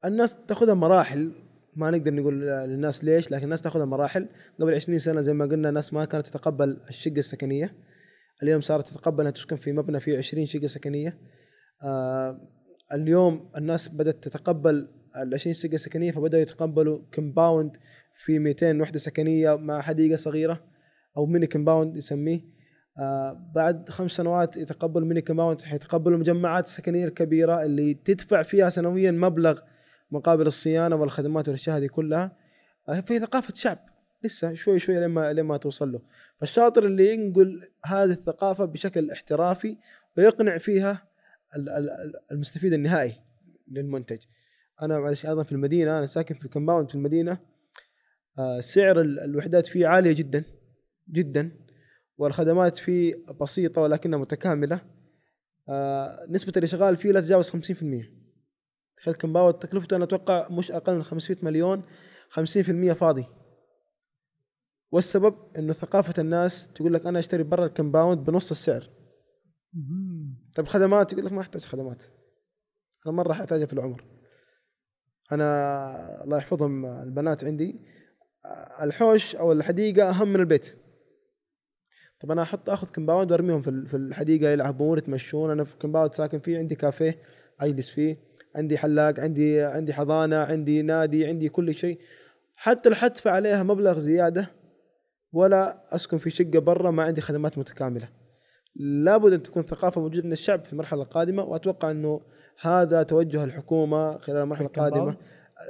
[0.04, 1.32] الناس تاخذها مراحل.
[1.76, 4.28] ما نقدر نقول للناس ليش لكن الناس تاخذها مراحل.
[4.60, 7.74] قبل 20 سنة زي ما قلنا الناس ما كانت تتقبل الشقة السكنية.
[8.42, 11.18] اليوم صارت تتقبل إنها تسكن في مبنى فيه 20 شقة سكنية.
[11.84, 12.40] آه
[12.92, 14.88] اليوم الناس بدأت تتقبل
[15.22, 17.76] ال 20 شقة سكنية فبدأوا يتقبلوا compound
[18.24, 20.64] في 200 وحدة سكنية مع حديقة صغيرة
[21.16, 22.40] أو mini compound يسميه.
[22.40, 22.52] آه
[23.54, 29.60] بعد خمس سنوات يتقبلوا mini compound حيتقبلوا المجمعات السكنيه الكبيره اللي تدفع فيها سنويا مبلغ
[30.10, 32.36] مقابل الصيانة والخدمات والأشياء هذه كلها
[32.88, 33.78] آه في ثقافة شعب
[34.24, 36.02] لسه شوي شوي لما لما توصل له.
[36.36, 39.76] فالشاطر اللي ينقل هذه الثقافة بشكل احترافي
[40.18, 41.08] ويقنع فيها
[42.32, 43.14] المستفيد النهائي
[43.68, 44.18] للمنتج.
[44.82, 47.38] أنا معلش أيضا في المدينة أنا ساكن في كومباوند في المدينة
[48.38, 50.44] آه، سعر الوحدات فيه عالية جدا
[51.10, 51.50] جدا.
[52.18, 54.80] والخدمات فيه بسيطة ولكنها متكاملة.
[55.68, 58.22] آه، نسبة الإشغال فيه لا تتجاوز 50%
[58.96, 61.82] تخيل compound تكلفته أنا أتوقع مش أقل من 500 مليون
[62.28, 63.24] 50% فاضي.
[64.92, 68.90] والسبب إنه ثقافة الناس تقول لك أنا أشتري برا ال compound بنص السعر.
[70.54, 72.04] طيب خدمات؟ يقول لك ما أحتاج خدمات.
[73.06, 74.04] أنا مرة احتاجها في العمر.
[75.32, 77.80] أنا الله يحفظهم البنات عندي.
[78.82, 80.81] الحوش أو الحديقة أهم من البيت.
[82.22, 85.50] طب أنا أحط آخذ compound وأرميهم في الحديقة يلعبون يتمشون.
[85.50, 87.18] أنا في compound ساكن فيه عندي كافيه
[87.60, 88.18] أجلس فيه
[88.56, 91.98] عندي حلاق عندي عندي حضانة عندي نادي عندي كل شيء.
[92.56, 94.50] حتى لو حدفع عليها مبلغ زيادة
[95.32, 98.08] ولا أسكن في شقة برا ما عندي خدمات متكاملة.
[98.76, 102.20] لابد أن تكون ثقافة موجودة من الشعب في المرحلة القادمة وأتوقع أنه
[102.60, 105.16] هذا توجه الحكومة خلال المرحلة القادمة.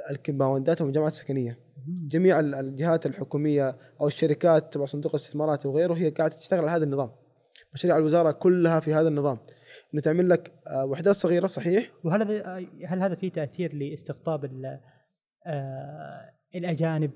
[0.09, 1.62] الكمباوندات والمجمعات السكنية.
[1.87, 7.11] جميع الجهات الحكومية أو الشركات تبع صندوق الاستثمارات وغيره هي قاعدة تشتغل على هذا النظام.
[7.73, 9.39] مشاريع الوزارة كلها في هذا النظام.
[9.93, 12.21] إنه تعمل لك آه، وحدات صغيرة صحيح؟ وهل
[12.85, 14.45] هل هذا في تأثير لاستقطاب
[15.45, 17.11] آه، الأجانب؟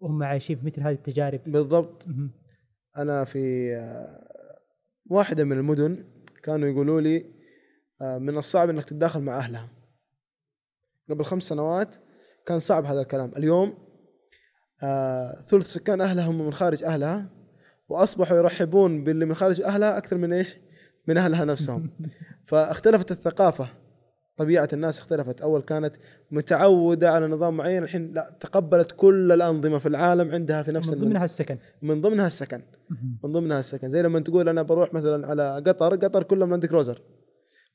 [0.00, 1.40] وهم عايشين في مثل هذه التجارب.
[1.46, 2.06] بالضبط.
[2.96, 4.34] أنا في آه،
[5.10, 6.04] واحدة من المدن
[6.42, 7.24] كانوا يقولوا لي
[8.02, 9.70] آه، من الصعب إنك تتداخل مع أهلها.
[11.10, 11.96] قبل خمس سنوات
[12.46, 13.32] كان صعب هذا الكلام.
[13.36, 13.83] اليوم
[14.84, 17.26] آه، ثلث سكان أهلها هم من خارج أهلها
[17.88, 20.56] وأصبحوا يرحبون باللي من خارج أهلها أكثر من إيش؟
[21.08, 21.90] من أهلها نفسهم.
[22.48, 23.68] فاختلفت الثقافة
[24.36, 25.40] طبيعة الناس اختلفت.
[25.40, 25.96] أول كانت
[26.30, 31.00] متعودة على نظام معين الحين لا تقبلت كل الأنظمة في العالم عندها في نفس من
[31.00, 31.58] ضمنها السكن.
[31.82, 32.62] من ضمنها السكن.
[33.24, 33.88] من ضمنها السكن.
[33.88, 37.02] زي لما تقول أنا بروح مثلا على قطر قطر كلهم لاند كروزر.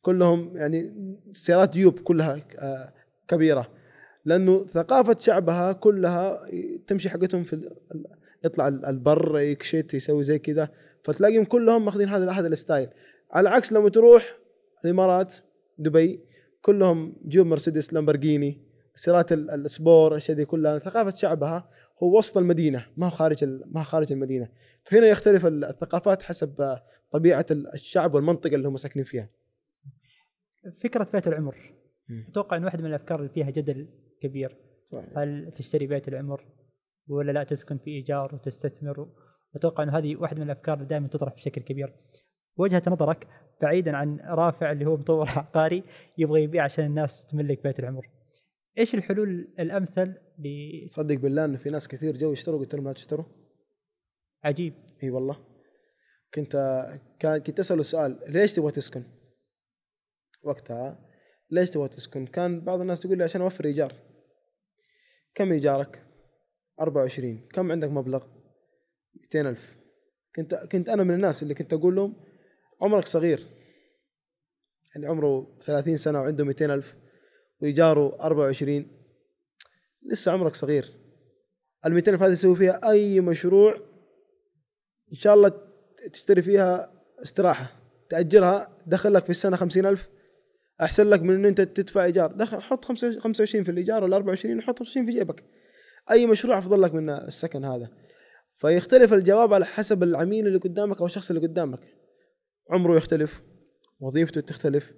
[0.02, 0.94] كلهم يعني
[1.32, 2.94] سيارات جيوب كلها آه،
[3.28, 3.79] كبيرة.
[4.26, 6.40] لأنه ثقافة شعبها كلها
[6.88, 7.70] تمشي حقتهم في
[8.44, 10.70] يطلع البر يكشت يسوي زي كذا.
[11.04, 12.90] فتلاقيهم كلهم ماخذين هذا هذا ال style.
[13.32, 14.38] على عكس لما تروح
[14.86, 15.36] الإمارات
[15.78, 16.24] دبي
[16.62, 18.62] كلهم جيوب مرسيدس لامبرجيني
[18.96, 20.80] سيارات ال sport الأشياء دي كلها.
[20.80, 21.70] ثقافة شعبها
[22.04, 24.50] هو وسط المدينة ما هو خارج ما هو خارج المدينة.
[24.84, 26.78] فهنا يختلف الثقافات حسب
[27.12, 29.30] طبيعة الشعب والمنطقة اللي هم ساكنين فيها.
[30.82, 31.74] فكرة بيت العمر.
[32.30, 33.88] أتوقع إن واحدة من الأفكار اللي فيها جدل
[34.22, 34.58] كبير.
[34.86, 35.18] صحيح.
[35.18, 36.46] هل تشتري بيت العمر
[37.08, 39.10] ولا لا تسكن في إيجار وتستثمر؟
[39.56, 41.94] أتوقع انه هذه واحدة من الأفكار اللي دائما تطرح بشكل كبير.
[42.58, 43.28] وجهة نظرك
[43.62, 45.84] بعيدا عن رافع اللي هو مطور عقاري
[46.18, 48.10] يبغى يبيع عشان الناس تملك بيت العمر.
[48.78, 50.50] إيش الحلول الأمثل ل
[50.90, 53.26] صدق بالله انه في ناس كثير جو يشتروا قلت لهم لا تشتروا.
[54.44, 54.74] عجيب.
[55.04, 55.38] إي والله.
[56.34, 56.86] كنت
[57.20, 59.04] كان كنت أسأله سؤال ليش تبغى تسكن؟
[60.44, 61.10] وقتها
[61.52, 63.94] ليش تبغى تسكن؟ كان بعض الناس تقول لي عشان أوفر إيجار.
[65.36, 66.06] كم إيجارك؟
[66.80, 68.24] 24 كم عندك مبلغ؟
[69.16, 69.78] 200000
[70.36, 72.14] كنت كنت أنا من الناس اللي كنت أقول لهم
[72.82, 73.48] عمرك صغير.
[74.96, 76.98] يعني عمره 30 سنة وعنده 200000
[77.62, 78.88] وإيجاره 24
[80.04, 80.94] لسه عمرك صغير.
[81.86, 83.76] ال 200000 هذه تسوي فيها أي مشروع
[85.12, 85.52] إن شاء الله
[86.14, 87.76] تشتري فيها استراحة.
[88.10, 90.10] تأجرها دخل لك في السنة 50000
[90.82, 92.32] أحسن لك من إن أنت تدفع إيجار.
[92.32, 95.44] دخل حط 25 في الإيجار ولا 24 وحط 25 في جيبك.
[96.12, 97.90] أي مشروع أفضل لك من السكن هذا.
[98.48, 101.80] فيختلف الجواب على حسب العميل اللي قدامك أو الشخص اللي قدامك.
[102.70, 103.42] عمره يختلف
[104.00, 104.94] وظيفته تختلف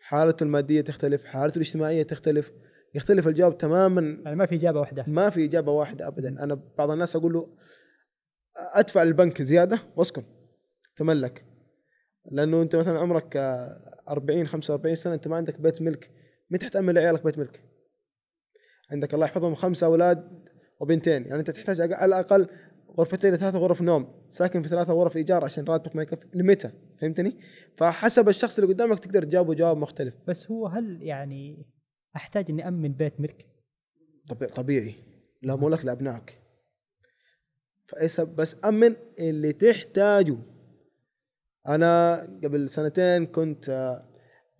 [0.00, 2.52] حالته المادية تختلف حالته الاجتماعية تختلف.
[2.94, 4.00] يختلف الجواب تماما.
[4.24, 5.04] يعني ما في إجابة واحدة.
[5.08, 6.28] ما في إجابة واحدة ابدا.
[6.28, 7.56] أنا بعض الناس أقول له
[8.74, 10.22] أدفع للبنك زيادة وأسكن.
[10.96, 11.44] تملك.
[12.32, 13.36] لأنه أنت مثلا عمرك
[14.08, 16.10] 40 45 سنة أنت ما عندك بيت ملك.
[16.50, 17.64] متى حتأمن لعيالك بيت ملك؟
[18.90, 20.48] عندك الله يحفظهم خمسة أولاد
[20.80, 21.26] وبنتين.
[21.26, 22.48] يعني أنت تحتاج على الأقل
[22.98, 24.26] غرفتين ثلاثة غرف نوم.
[24.28, 26.26] ساكن في ثلاثة غرف إيجار عشان راتبك ما يكفي.
[26.34, 26.70] لمتى؟
[27.00, 27.36] فهمتني؟
[27.74, 30.14] فحسب الشخص اللي قدامك تقدر تجاوبه جواب مختلف.
[30.28, 31.66] بس هو هل يعني
[32.16, 33.46] أحتاج إني أمن بيت ملك؟
[34.28, 34.94] طبيعي, طبيعي.
[35.42, 36.38] لا مو لك لأبنائك.
[37.86, 40.36] فاي سبب بس أمن اللي تحتاجه.
[41.68, 44.08] أنا قبل سنتين كنت آه،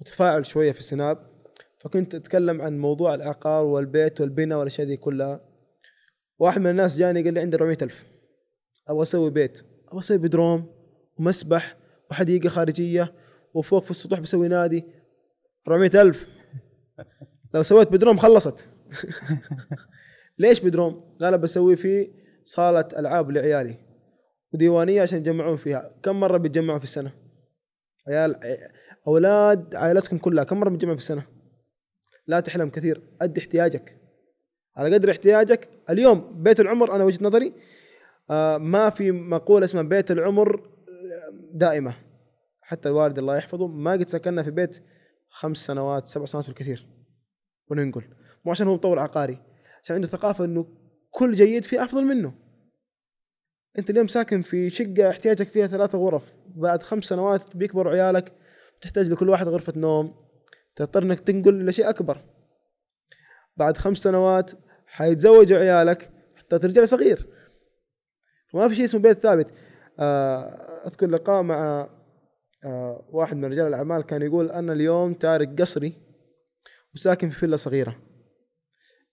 [0.01, 1.19] متفاعل شوية في السناب
[1.79, 5.41] فكنت أتكلم عن موضوع العقار والبيت والبناء والأشياء دي كلها.
[6.39, 8.05] واحد من الناس جاني قال لي عندي 400000
[8.89, 10.67] أبغى أسوي بيت أبغى أسوي بدروم
[11.19, 11.77] ومسبح
[12.11, 13.13] وحديقة خارجية
[13.55, 14.85] وفوق في السطوح بسوي نادي
[15.69, 16.29] 400000
[17.55, 18.69] لو سويت بدروم خلصت.
[20.39, 22.09] ليش بدروم؟ قال بسوي فيه
[22.45, 23.86] صالة ألعاب لعيالي.
[24.57, 25.91] وديوانية عشان يجمعون فيها.
[26.03, 27.13] كم مرة بيتجمعوا في السنة؟
[28.09, 28.57] عيال
[29.07, 31.27] أولاد عائلتكم كلها كم مرة بتجمعوا في السنة؟
[32.27, 33.97] لا تحلم كثير أدي احتياجك.
[34.77, 37.53] على قدر احتياجك اليوم بيت العمر أنا وجهة نظري
[38.31, 40.71] آه ما في مقولة اسمها بيت العمر
[41.53, 41.95] دائمة.
[42.61, 44.83] حتى الوالد الله يحفظه ما قد سكننا في بيت
[45.29, 46.87] خمس سنوات سبع سنوات بالكثير.
[47.71, 48.05] وننقل.
[48.45, 49.39] مو عشان هو مطور عقاري
[49.83, 50.67] عشان عنده ثقافة إنه
[51.11, 52.46] كل جيد في أفضل منه.
[53.79, 58.33] أنت اليوم ساكن في شقة احتياجك فيها ثلاثة غرف بعد خمس سنوات بيكبروا عيالك
[58.81, 60.15] تحتاج لكل واحد غرفة نوم
[60.77, 62.25] تضطر إنك تنقل لشيء أكبر.
[63.57, 64.53] بعد خمس سنوات
[64.87, 67.27] حيتزوجوا عيالك حتى ترجع صغير.
[68.55, 69.53] ما في شيء اسمه بيت ثابت.
[69.99, 71.89] آه، أذكر لقاء مع
[72.65, 75.93] آه، واحد من رجال الأعمال كان يقول أنا اليوم تارك قصري
[76.95, 77.97] وساكن في فيلا صغيرة.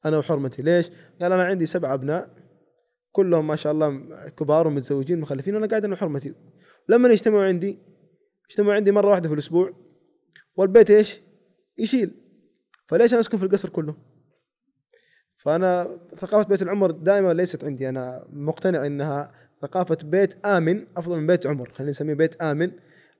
[0.05, 0.61] أنا وحرمتي.
[0.61, 0.89] ليش؟
[1.21, 2.42] قال أنا عندي سبع أبناء.
[3.13, 3.89] كلهم ما شاء الله
[4.29, 6.33] كبار ومتزوجين مخلفين وأنا قاعد أنا وحرمتي.
[6.89, 7.79] لما يجتمعوا عندي
[8.49, 9.73] يجتمعوا عندي مرة واحدة في الأسبوع
[10.55, 11.21] والبيت إيش؟
[11.77, 12.11] يشيل.
[12.87, 13.95] فليش أنا أسكن في القصر كله؟
[15.37, 17.89] فأنا ثقافة بيت العمر دائما ليست عندي.
[17.89, 21.69] أنا مقتنع إنها ثقافة بيت آمن أفضل من بيت عمر.
[21.69, 22.71] خلينا نسميه بيت آمن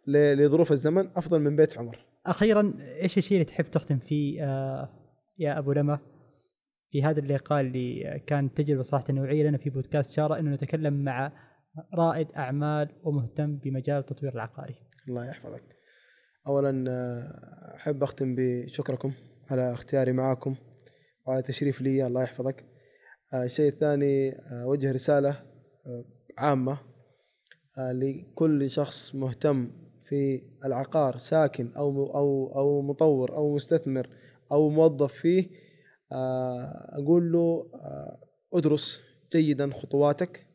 [0.08, 2.06] لظروف الزمن أفضل من بيت عمر.
[2.26, 4.90] أخيرا إيش الشيء اللي تحب تختم فيه؟ آه
[5.40, 6.00] يا أبو لمى
[6.94, 11.32] في هذا اللقاء اللي كان تجربة صراحة نوعية لنا في بودكاست شارع إنه نتكلم مع
[11.94, 14.76] رائد أعمال ومهتم بمجال التطوير العقاري.
[15.08, 15.64] الله يحفظك
[16.48, 19.14] اولا آه، أحب أختم بشكركم
[19.52, 20.56] على اختياري معاكم
[21.28, 22.66] وعلى تشريف لي الله يحفظك
[23.34, 25.44] آه، الشيء الثاني آه، أوجه رسالة
[26.38, 26.78] عامة
[27.78, 29.72] لكل شخص مهتم
[30.02, 34.10] في العقار ساكن أو أو أو مطور أو مستثمر
[34.52, 35.64] أو موظف فيه
[36.90, 38.20] أقول له آه،
[38.54, 39.02] ادرس
[39.32, 40.48] جيدا خطواتك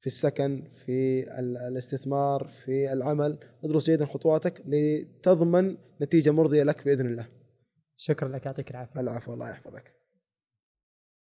[0.00, 3.38] في السكن في ال- الاستثمار في العمل.
[3.64, 7.28] ادرس جيدا خطواتك لتضمن نتيجة مرضية لك بإذن الله.
[7.96, 9.00] شكرا لك يعطيك العافية.
[9.00, 9.97] العفو الله يحفظك.